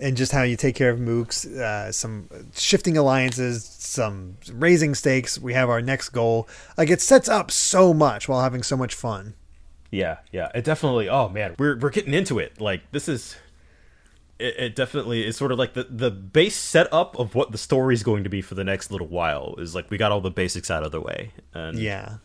[0.00, 5.38] and just how you take care of mooks, uh, some shifting alliances, some raising stakes.
[5.38, 6.48] We have our next goal.
[6.76, 9.34] Like, it sets up so much while having so much fun.
[9.90, 11.08] Yeah, yeah, it definitely.
[11.08, 12.60] Oh man, we're we're getting into it.
[12.60, 13.36] Like this is.
[14.38, 17.94] It, it definitely is sort of like the the base setup of what the story
[17.94, 20.30] is going to be for the next little while is like we got all the
[20.30, 22.16] basics out of the way and Yeah.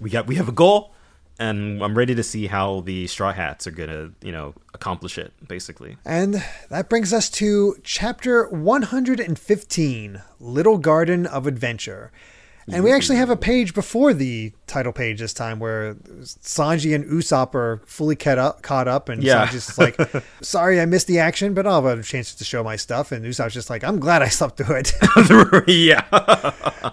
[0.00, 0.94] we got we have a goal
[1.38, 5.32] and i'm ready to see how the straw hats are gonna you know accomplish it
[5.46, 12.12] basically And that brings us to chapter 115 Little Garden of Adventure.
[12.72, 17.04] And we actually have a page before the title page this time where Sanji and
[17.04, 19.46] Usopp are fully caught up, caught up and Yeah.
[19.46, 22.76] Sanji's like, sorry I missed the action, but I'll have a chance to show my
[22.76, 23.12] stuff.
[23.12, 24.92] And Usopp's just like, I'm glad I slept through it.
[25.68, 26.04] yeah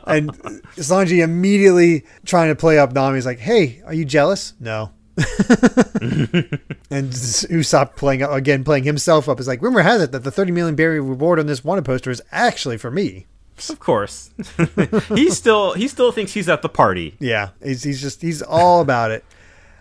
[0.07, 0.31] and
[0.77, 4.53] Sanji immediately trying to play up Nami's like, hey, are you jealous?
[4.59, 4.91] No.
[5.17, 10.51] and Usopp playing again, playing himself up is like, rumor has it that the 30
[10.51, 13.25] million berry reward on this wanted poster is actually for me.
[13.69, 14.31] Of course
[15.15, 18.81] he still he still thinks he's at the party Yeah, he's, he's just he's all
[18.81, 19.23] about it.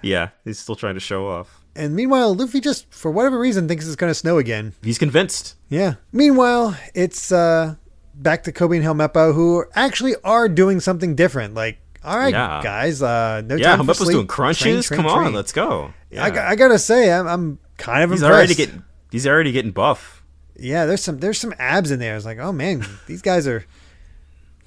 [0.02, 3.86] yeah he's still trying to show off And meanwhile, Luffy just for whatever reason thinks
[3.86, 4.74] it's going to snow again.
[4.82, 5.94] he's convinced Yeah.
[6.12, 7.74] Meanwhile, it's uh
[8.14, 11.54] back to Koby and Helmeppo who actually are doing something different.
[11.54, 12.60] Like, all right, Yeah.
[12.62, 14.14] guys, uh, no yeah time for Helmeppo's sleep.
[14.14, 17.26] doing crunches Train, train, come on let's go yeah I, got- I gotta say, I'm,
[17.26, 18.36] I'm kind of he's impressed.
[18.38, 20.13] already getting he's already getting buff
[20.56, 22.16] yeah, there's some there's some abs in there.
[22.16, 23.64] It's like, oh man, these guys are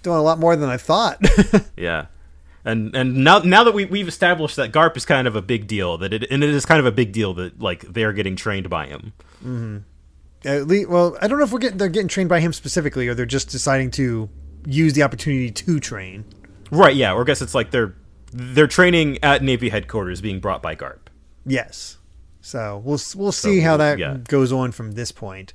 [0.04, 1.20] doing a lot more than I thought.
[1.78, 2.08] Yeah.
[2.66, 5.68] And and now now that we we've established that Garp is kind of a big
[5.68, 8.36] deal, that it and it is kind of a big deal that like they're getting
[8.36, 9.14] trained by him.
[9.38, 9.78] Mm-hmm.
[10.44, 13.08] At least, well, I don't know if we're getting they're getting trained by him specifically,
[13.08, 14.30] or they're just deciding to
[14.66, 16.26] use the opportunity to train.
[16.70, 17.96] Right, yeah, or I guess it's like they're
[18.34, 21.08] they're training at Navy headquarters being brought by Garp.
[21.46, 21.97] Yes.
[22.48, 24.18] So we'll we'll see how that yeah.
[24.26, 25.54] goes on from this point.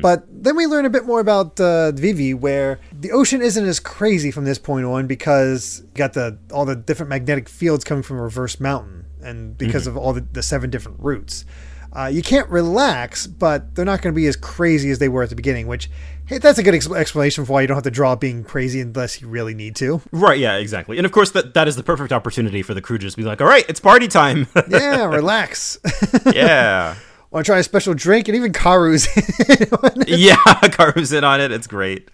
[0.00, 3.80] But then we learn a bit more about uh, Vivi, where the ocean isn't as
[3.80, 8.02] crazy from this point on because you got the all the different magnetic fields coming
[8.02, 11.46] from Reverse Mountain, and because of all the, the seven different routes.
[11.94, 15.22] Uh, you can't relax, but they're not going to be as crazy as they were
[15.22, 15.66] at the beginning.
[15.66, 15.90] Which,
[16.26, 18.80] hey, that's a good ex- explanation for why you don't have to draw being crazy
[18.80, 20.00] unless you really need to.
[20.10, 20.96] Right, yeah, exactly.
[20.96, 23.22] And of course that that is the perfect opportunity for the crew to just be
[23.24, 25.78] like, "All right, it's party time." Yeah, relax.
[26.32, 26.94] yeah.
[27.30, 28.28] Want to try a special drink?
[28.28, 29.06] And even Karoo's
[30.08, 31.50] yeah, Karoo's in on it.
[31.52, 32.10] It's great.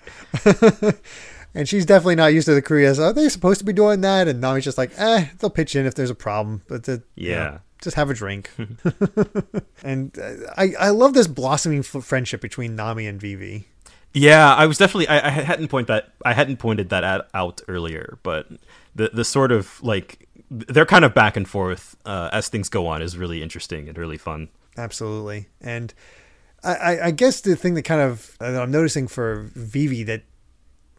[1.54, 2.98] And she's definitely not used to the Koreas.
[2.98, 4.28] Are they supposed to be doing that?
[4.28, 7.30] And Nami's just like, eh, they'll pitch in if there's a problem, but the, you
[7.30, 7.58] know, Yeah.
[7.80, 8.50] Just have a drink.
[9.82, 13.68] and uh, I, I love this blossoming f- friendship between Nami and Vivi.
[14.14, 17.60] Yeah, I was definitely I, I hadn't point that I hadn't pointed that at, out
[17.68, 18.48] earlier, but
[18.94, 22.86] the the sort of like they're kind of back and forth uh, as things go
[22.86, 24.48] on is really interesting and really fun.
[24.76, 25.48] Absolutely.
[25.60, 25.92] And
[26.64, 30.02] I, I, I guess the thing that kind of uh, that I'm noticing for Vivi
[30.04, 30.22] that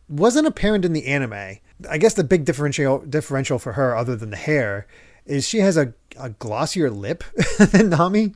[0.07, 1.57] wasn't apparent in the anime,
[1.89, 4.87] I guess the big differential differential for her, other than the hair,
[5.25, 7.23] is she has a, a glossier lip
[7.59, 8.33] than Nami.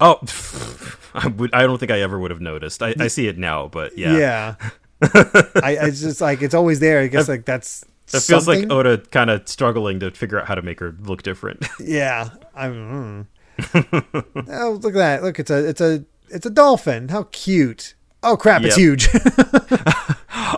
[0.00, 0.18] Oh,
[1.14, 2.82] I would I don't think I ever would have noticed.
[2.82, 4.54] I, I see it now, but yeah, Yeah.
[5.02, 7.00] I, I it's just like it's always there.
[7.00, 8.70] I guess like that's it feels like.
[8.70, 11.66] Oda kind of struggling to figure out how to make her look different.
[11.78, 12.30] yeah.
[12.54, 13.26] I'm.
[13.64, 14.46] Mm.
[14.50, 15.22] oh, look at that!
[15.24, 17.08] Look, it's a it's a it's a dolphin.
[17.08, 17.94] How cute!
[18.22, 19.08] oh crap, it's huge.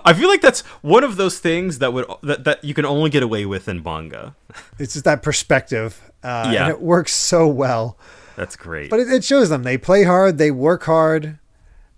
[0.04, 3.11] I feel like that's one of those things that would that, that you can only
[3.11, 4.34] get away with in manga.
[4.78, 6.09] it's just that perspective.
[6.22, 6.62] Uh, Yeah.
[6.64, 7.96] And it works so well.
[8.36, 8.90] That's great.
[8.90, 11.38] But it, it shows them they play hard, they work hard,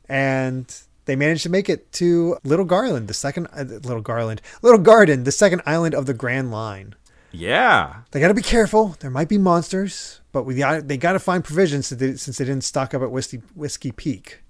[0.09, 0.73] and
[1.05, 5.25] they manage to make it to Little Garland, the second uh, Little Garland, Little Garden,
[5.25, 6.95] the second island of the Grand Line.
[7.31, 7.97] yeah.
[8.11, 8.97] They got to be careful.
[9.01, 12.39] There might be monsters, but we got they got to find provisions since they, since
[12.39, 14.43] they didn't stock up at Whiskey Whiskey Peak,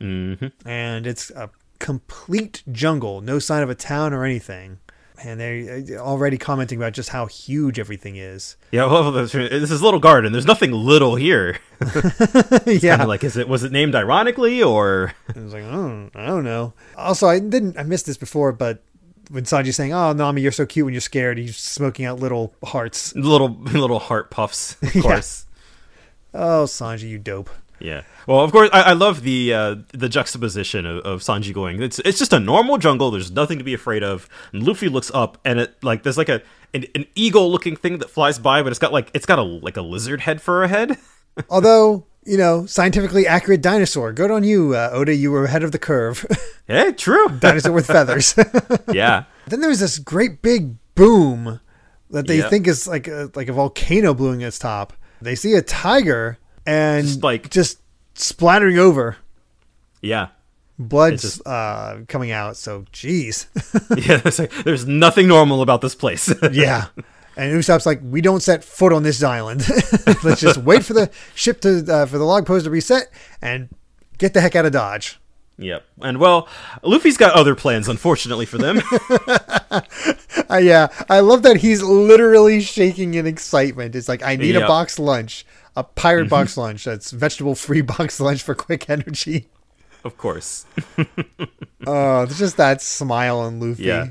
[0.00, 0.34] hmm
[0.66, 4.78] and it's a complete jungle, no sign of a town or anything.
[5.22, 8.56] And they're already commenting about just how huge everything is.
[8.72, 10.32] Yeah, well, this is Little Garden.
[10.32, 11.58] There's nothing little here.
[12.66, 15.12] yeah, like, is it was it named ironically or?
[15.34, 16.72] I was like, oh, I don't know.
[16.96, 17.78] Also, I didn't.
[17.78, 18.82] I missed this before, but
[19.30, 22.54] when Sanji's saying, "Oh, Nami, you're so cute when you're scared," he's smoking out little
[22.64, 23.14] hearts.
[23.14, 25.02] little little heart puffs, of Yeah.
[25.02, 25.46] course.
[26.34, 27.48] Oh, Sanji, you dope.
[27.84, 28.02] Yeah.
[28.26, 31.82] Well, of course, I, I love the uh, the juxtaposition of, of Sanji going.
[31.82, 33.10] It's it's just a normal jungle.
[33.10, 34.26] There's nothing to be afraid of.
[34.54, 36.40] And Luffy looks up, and it like there's like a
[36.72, 39.42] an, an eagle looking thing that flies by, but it's got like it's got a
[39.42, 40.96] like a lizard head for a head.
[41.50, 44.14] Although, you know, scientifically accurate dinosaur.
[44.14, 45.14] Good on you, uh, Oda.
[45.14, 46.24] You were ahead of the curve.
[46.68, 47.28] yeah, true.
[47.38, 48.34] dinosaur with feathers.
[48.92, 49.24] yeah.
[49.48, 51.60] then there's this great big boom
[52.10, 52.48] that they Yeah.
[52.48, 54.94] think is like a, like a volcano blowing its top.
[55.20, 57.78] They see a tiger and Just like- just
[58.14, 59.16] splattering over.
[60.00, 60.28] Yeah.
[60.78, 62.56] Blood's just- uh, coming out.
[62.56, 63.46] So, jeez.
[64.08, 64.20] Yeah.
[64.24, 66.32] It's like, there's nothing normal about this place.
[66.52, 66.86] yeah.
[67.36, 69.66] And Usopp's like, we don't set foot on this island.
[70.22, 73.10] Let's just wait for the ship to uh, for the log post to reset
[73.42, 73.68] and
[74.18, 75.18] get the heck out of Dodge.
[75.58, 75.84] yep.
[76.00, 76.46] And well,
[76.84, 78.80] Luffy's got other plans, unfortunately for them.
[79.70, 83.96] Uh, yeah, I love that he's literally shaking in excitement.
[83.96, 85.44] It's like, I need a box lunch,
[85.76, 86.30] a pirate mm-hmm.
[86.30, 86.84] box lunch.
[86.84, 89.48] That's vegetable free box lunch for quick energy.
[90.04, 90.66] of course.
[91.86, 93.82] Uh, oh, it's just that smile on Luffy.
[93.82, 94.06] Yeah.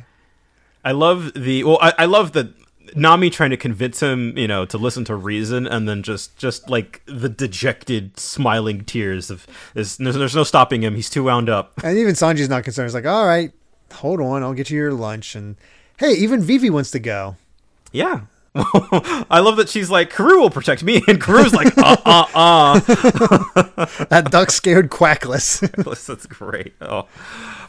[0.85, 1.79] I love the well.
[1.81, 2.53] I, I love the
[2.95, 6.69] Nami trying to convince him, you know, to listen to reason, and then just just
[6.69, 10.95] like the dejected, smiling tears of there's there's, there's no stopping him.
[10.95, 11.73] He's too wound up.
[11.83, 12.87] And even Sanji's not concerned.
[12.87, 13.51] He's like, all right,
[13.91, 15.35] hold on, I'll get you your lunch.
[15.35, 15.55] And
[15.97, 17.37] hey, even Vivi wants to go.
[17.91, 18.21] Yeah.
[18.55, 22.79] I love that she's like, Karoo will protect me, and Karoo's like, uh, uh, uh.
[24.09, 25.59] That duck scared Quackless.
[26.05, 26.73] That's great.
[26.81, 27.07] Oh,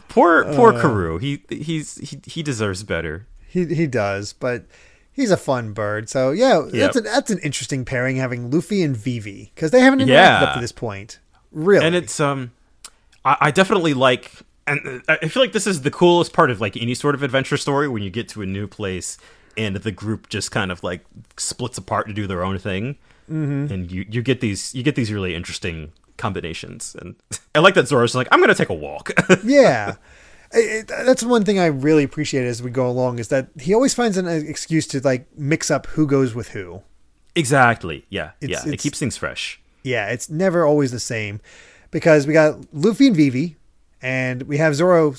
[0.09, 1.17] poor, poor Karoo.
[1.19, 3.25] He, he's, he, he deserves better.
[3.47, 4.65] he he does, but
[5.11, 6.07] he's a fun bird.
[6.09, 9.99] So yeah, that's an that's an interesting pairing having Luffy and Vivi because they haven't
[9.99, 10.43] interacted Yeah.
[10.43, 11.19] up to this point.
[11.51, 12.51] Really, and it's um
[13.23, 14.31] I, I definitely like
[14.67, 17.21] and uh, i feel like this is the coolest part of like any sort of
[17.23, 19.17] adventure story when you get to a new place
[19.57, 21.05] and the group just kind of like
[21.37, 22.97] splits apart to do their own thing.
[23.31, 23.73] Mm-hmm.
[23.73, 26.95] and you you get these you get these really interesting combinations.
[27.01, 27.15] And
[27.55, 29.11] i like that zoro's like i'm gonna take a walk.
[29.43, 29.95] Yeah.
[30.53, 33.73] It- it- that's one thing I really appreciate as we go along is that he
[33.73, 36.81] always finds an excuse to like mix up who goes with who.
[37.35, 38.05] exactly.
[38.09, 38.31] Yeah.
[38.41, 38.71] It's- yeah.
[38.73, 39.59] It keeps things fresh.
[39.83, 41.41] Yeah, it's never always the same
[41.91, 43.55] because we got Luffy and Vivi,
[44.01, 45.15] and we have Zoro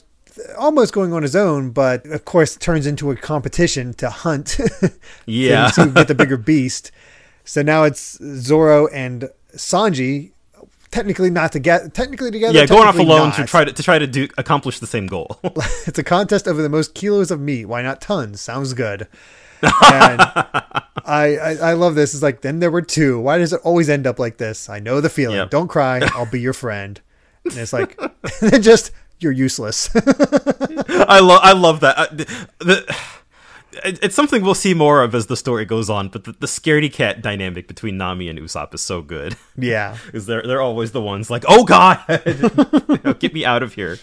[0.59, 4.59] almost going on his own, but of course turns into a competition to hunt.
[5.27, 5.69] Yeah.
[5.71, 6.91] to get the bigger beast.
[7.45, 10.33] So now it's Zoro and Sanji,
[10.91, 12.55] technically not together, technically together.
[12.57, 13.37] yeah going off alone not.
[13.37, 15.39] to try to, to try to do accomplish the same goal
[15.87, 17.65] it's a contest over the most kilos of meat.
[17.67, 18.41] Why not tons?
[18.41, 19.09] Sounds good.
[19.63, 22.13] And I, I I love this.
[22.15, 23.19] It's like then there were two.
[23.19, 24.69] Why does it always end up like this?
[24.69, 25.37] I know the feeling.
[25.37, 25.51] Yep.
[25.51, 26.01] Don't cry.
[26.15, 27.01] I'll be your friend.
[27.45, 27.99] And it's like
[28.41, 29.91] then just you're useless.
[29.95, 31.99] I love I love that.
[31.99, 32.97] I, the,
[33.85, 36.47] it- it's something we'll see more of as the story goes on, but the, the
[36.47, 39.97] scaredy cat dynamic between Nami and Usopp is so good yeah.
[40.07, 43.75] because they're they're always the ones like, "Oh God, You know, get me out of
[43.75, 43.99] here."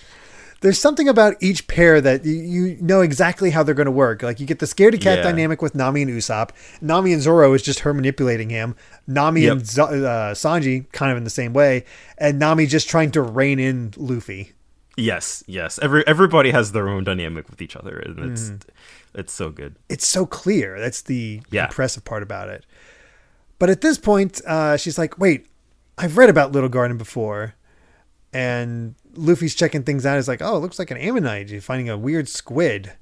[0.61, 4.23] There's something about each pair that you, you know exactly how they're going to work.
[4.23, 5.23] Like you get the scaredy cat Yeah.
[5.23, 6.51] dynamic with Nami and Usopp.
[6.79, 8.75] Nami and Zoro is just her manipulating him.
[9.05, 9.51] Nami Yep.
[9.51, 9.85] and Z- uh,
[10.33, 11.83] Sanji kind of in the same way,
[12.17, 14.53] and Nami just trying to rein in Luffy.
[14.95, 15.79] Yes, yes.
[15.81, 18.51] Every everybody has their own dynamic with each other, and it's
[19.15, 19.75] it's so good.
[19.89, 20.79] it's so clear.
[20.79, 21.65] That's the Yeah.
[21.65, 22.65] impressive part about it.
[23.59, 25.47] But at this point, uh, she's like, "Wait,
[25.97, 27.55] I've read about Little Garden before,"
[28.31, 30.15] and Luffy's checking things out.
[30.17, 31.49] He's like, "Oh, it looks like an ammonite.
[31.49, 32.93] You're finding a weird squid,"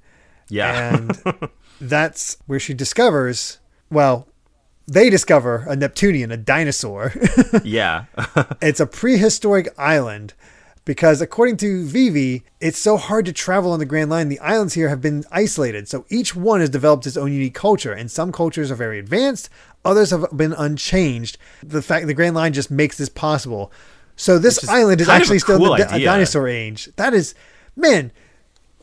[0.50, 1.22] Yeah, and
[1.82, 3.60] that's where she discovers.
[3.90, 4.28] Well,
[4.88, 7.14] they discover a Neptunian, a dinosaur.
[7.64, 8.06] yeah,
[8.62, 10.34] it's a prehistoric island
[10.86, 14.30] because according to Vivi, it's so hard to travel on the Grand Line.
[14.30, 17.94] The islands here have been isolated, so each one has developed its own unique culture,
[17.94, 19.50] and some cultures are very advanced,
[19.86, 21.38] others have been unchanged.
[21.64, 23.72] The fact the Grand Line just makes this possible.
[24.16, 26.90] So this is island is actually still cool the, a dinosaur age.
[26.96, 27.34] That is,
[27.76, 28.12] man,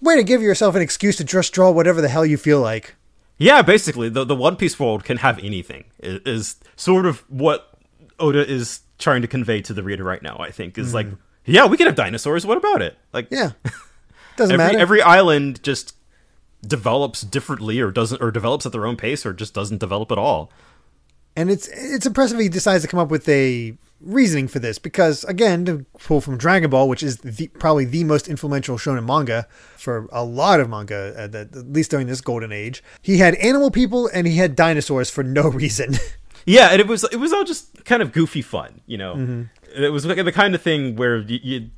[0.01, 2.95] way to give yourself an excuse to just draw whatever the hell you feel like.
[3.37, 5.85] Yeah, basically, the the One Piece world can have anything.
[6.03, 7.73] i- Is sort of what
[8.19, 10.37] Oda is trying to convey to the reader right now.
[10.41, 11.19] I think is like, mm.
[11.49, 12.47] Yeah, we can have dinosaurs.
[12.47, 12.97] What about it?
[13.13, 13.35] Like, Mm-hmm.
[13.67, 13.71] Yeah,
[14.37, 14.79] doesn't every matter.
[14.79, 15.95] every island just
[16.67, 20.19] develops differently, or doesn't, or develops at their own pace, or just doesn't develop at
[20.19, 20.51] all.
[21.37, 25.25] and it's it's impressive he decides to come up with a reasoning for this because
[25.25, 29.45] again to pull from Dragon Ball which is the, probably the most influential shonen manga
[29.77, 33.35] for a lot of manga at, the, at least during this golden age he had
[33.37, 35.97] animal people and he had dinosaurs for no reason
[36.47, 39.47] Yeah, and it was it was all just kind of goofy fun, you know.
[39.79, 41.70] It was like the kind of thing where you, you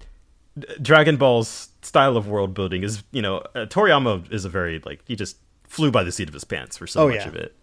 [0.82, 5.01] Dragon Ball's style of world building is, you know, uh, Toriyama is a very like
[5.07, 5.36] he just
[5.68, 7.28] flew by the seat of his pants for so Oh, much yeah.
[7.28, 7.57] of it,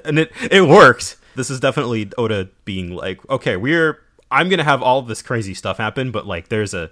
[0.04, 1.16] and it it worked.
[1.36, 3.98] This is definitely Oda being like, okay, we're
[4.30, 6.90] I'm gonna have all this crazy stuff happen, but like there's a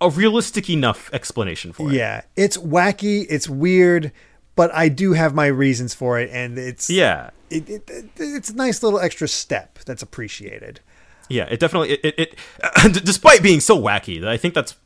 [0.00, 1.94] a realistic enough explanation for it.
[1.94, 4.10] yeah it's wacky it's weird
[4.56, 7.30] but I do have my reasons for it and it's yeah.
[7.50, 10.80] it, it, it- it's a nice little extra step that's appreciated
[11.28, 14.76] Yeah, it definitely it, it, it despite being so wacky, I think that's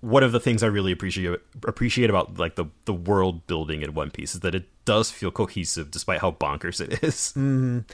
[0.00, 3.94] one of the things I really appreciate appreciate about like the the world building in
[3.94, 7.32] One Piece is that it does feel cohesive despite how bonkers it is.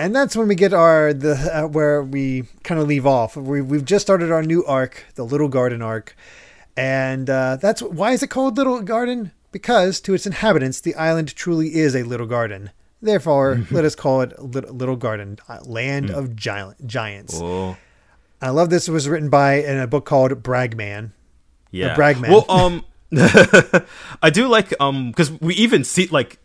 [0.00, 3.36] And that's when we get our the uh, where we kind of leave off.
[3.36, 6.16] We, we've just started our new arc, the Little Garden arc,
[6.74, 9.32] and uh, that's why is it called Little Garden?
[9.52, 12.70] Because to its inhabitants, the island truly is a little garden.
[13.02, 17.34] Therefore, let us call it Little Garden, land of giant giants.
[17.40, 17.76] Oh,
[18.42, 18.88] I love this.
[18.88, 21.12] It was written by in a book called Bragman.
[21.70, 21.94] yeah.
[21.94, 22.28] Bragman.
[22.28, 22.84] Well, um,
[24.22, 26.38] I do like um because we even see like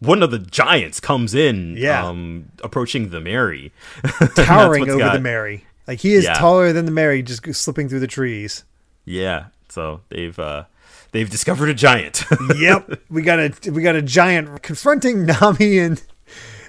[0.00, 2.04] one of the giants comes in, Yeah.
[2.06, 3.72] um, approaching the Merry,
[4.34, 5.64] towering over got- the Merry.
[5.86, 6.34] Like he is Yeah.
[6.34, 8.64] taller than the Merry, just slipping through the trees.
[9.04, 10.64] Yeah, so they've uh
[11.12, 12.24] they've discovered a giant.
[12.58, 16.02] yep, we got a we got a giant confronting Nami and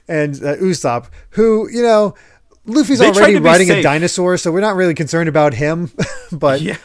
[0.07, 2.13] and uh, Usopp, who you know,
[2.65, 5.91] Luffy's They already riding a dinosaur, so we're not really concerned about him.
[6.31, 6.77] but yeah,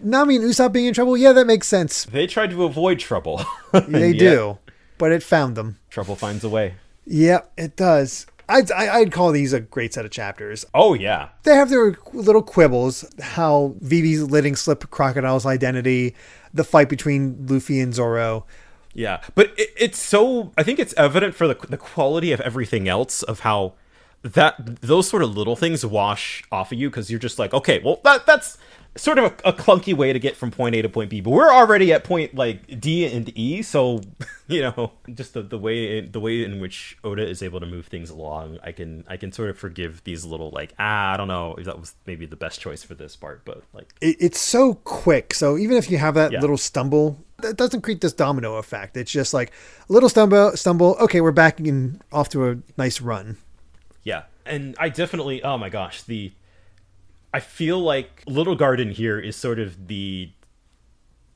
[0.00, 2.04] Nami and Usopp being in trouble, yeah, that makes sense.
[2.06, 3.44] they tried to avoid trouble.
[3.88, 4.58] They do,
[4.98, 5.78] but it found them.
[5.90, 6.74] Trouble finds a way.
[7.06, 8.26] Yep, it does.
[8.48, 10.66] I'd I- I'd call these a great set of chapters.
[10.74, 16.14] Oh yeah, They have their little quibbles, how Vivi's letting slip Crocodile's identity,
[16.52, 18.44] the fight between Luffy and Zoro.
[18.94, 19.20] yeah.
[19.34, 20.52] But it, it's so.
[20.58, 23.74] I think it's evident for the the quality of everything else of how
[24.22, 27.80] that those sort of little things wash off of you because you're just like, okay,
[27.84, 28.56] well that that's
[28.94, 31.30] sort of a, a clunky way to get from point A to point B, but
[31.30, 34.00] we're already at point like D and E, so
[34.48, 37.86] you know, just the, the way the way in which Oda is able to move
[37.86, 41.28] things along, I can I can sort of forgive these little like ah I don't
[41.28, 44.40] know if that was maybe the best choice for this part, but like it, it's
[44.40, 45.32] so quick.
[45.34, 46.40] So even if you have that Yeah.
[46.40, 48.96] little stumble, that doesn't create this domino effect.
[48.96, 49.52] It's just like
[49.88, 50.96] a little stumble, stumble.
[51.00, 53.38] Okay, we're back in off to a nice run.
[54.04, 55.42] Yeah, and I definitely.
[55.42, 56.32] Oh my gosh, the.
[57.32, 60.30] I feel like Little Garden here is sort of the.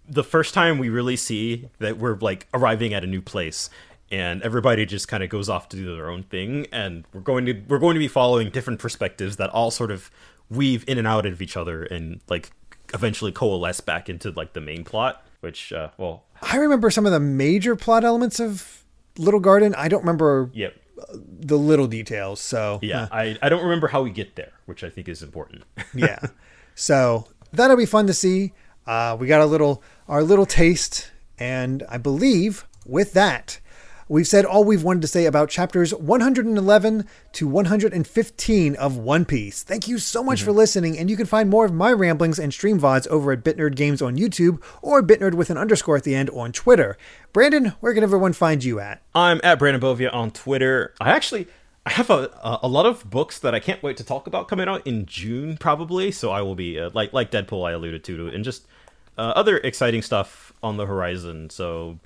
[0.09, 3.69] The first time we really see that we're like arriving at a new place,
[4.11, 7.45] and everybody just kind of goes off to do their own thing, and we're going
[7.47, 10.11] to we're going to be following different perspectives that all sort of
[10.49, 12.53] weave in and out of each other, and like
[12.95, 15.27] eventually coalesce back into like the main plot.
[15.41, 18.85] Which, uh, well, I remember some of the major plot elements of
[19.19, 19.75] Little Garden.
[19.75, 20.75] I don't remember yep,
[21.13, 22.41] the little details.
[22.41, 23.09] So yeah.
[23.11, 25.65] I I don't remember how we get there, which I think is important.
[25.95, 26.21] yeah.
[26.75, 28.53] So that'll be fun to see.
[28.87, 33.61] Uh, we got a little our little taste, and I believe with that,
[34.09, 39.63] we've said all we've wanted to say about chapters 111 to 115 of One Piece.
[39.63, 42.53] Thank you so much for listening, and you can find more of my ramblings and
[42.53, 46.15] stream vods over at BitNerd Games on YouTube or BitNerd with an underscore at the
[46.15, 46.97] end on Twitter.
[47.33, 49.03] Brandon, where can everyone find you at?
[49.15, 50.95] I'm at Brandon Bovia on Twitter.
[51.01, 51.49] I actually
[51.85, 54.49] I have a a a lot of books that I can't wait to talk about
[54.49, 56.11] coming out in June probably.
[56.11, 58.67] So I will be uh, like like Deadpool I alluded to and just
[59.19, 61.49] uh, other exciting stuff on the horizon.
[61.51, 61.99] So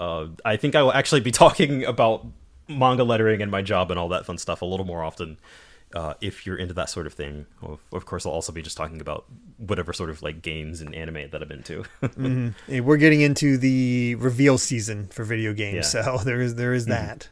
[0.00, 2.26] uh, I think I will actually be talking about
[2.68, 5.38] manga lettering and my job and all that fun stuff a little more often.
[5.94, 8.76] Uh, if you're into that sort of thing, of, of course, I'll also be just
[8.76, 9.24] talking about
[9.56, 11.84] whatever sort of like games and anime that I'm into.
[12.68, 16.02] Eh, We're getting into the reveal season for video games, Yeah.
[16.02, 17.28] so there is there is that.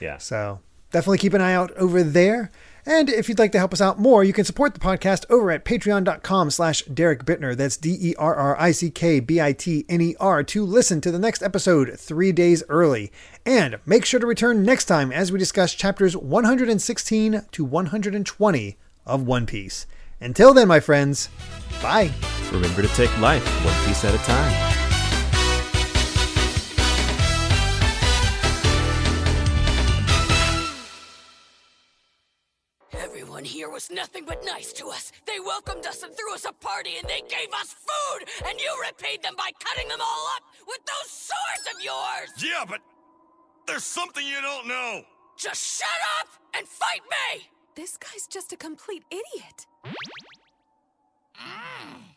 [0.00, 0.60] yeah, So
[0.90, 2.50] definitely keep an eye out over there.
[2.86, 5.50] And if you'd like to help us out more, you can support the podcast over
[5.50, 7.56] at patreon.com slash Derrick Bitner.
[7.56, 13.10] That's D-E-R-R-I-C-K-B-I-T-N-E-R to listen to the next episode three days early.
[13.46, 18.76] And make sure to return next time as we discuss chapters 116 to 120
[19.06, 19.86] of One Piece.
[20.20, 21.28] Until then, my friends,
[21.82, 22.12] bye.
[22.52, 24.73] Remember to take life one piece at a time.
[33.94, 35.12] Nothing but nice to us.
[35.26, 38.70] They welcomed us and threw us a party and they gave us food, and you
[38.86, 42.30] repaid them by cutting them all up with those swords of yours!
[42.38, 42.80] Yeah, but
[43.66, 45.02] there's something you don't know.
[45.36, 45.88] Just shut
[46.20, 47.48] up and fight me!
[47.74, 49.66] This guy's just a complete idiot.
[51.36, 52.13] Mm.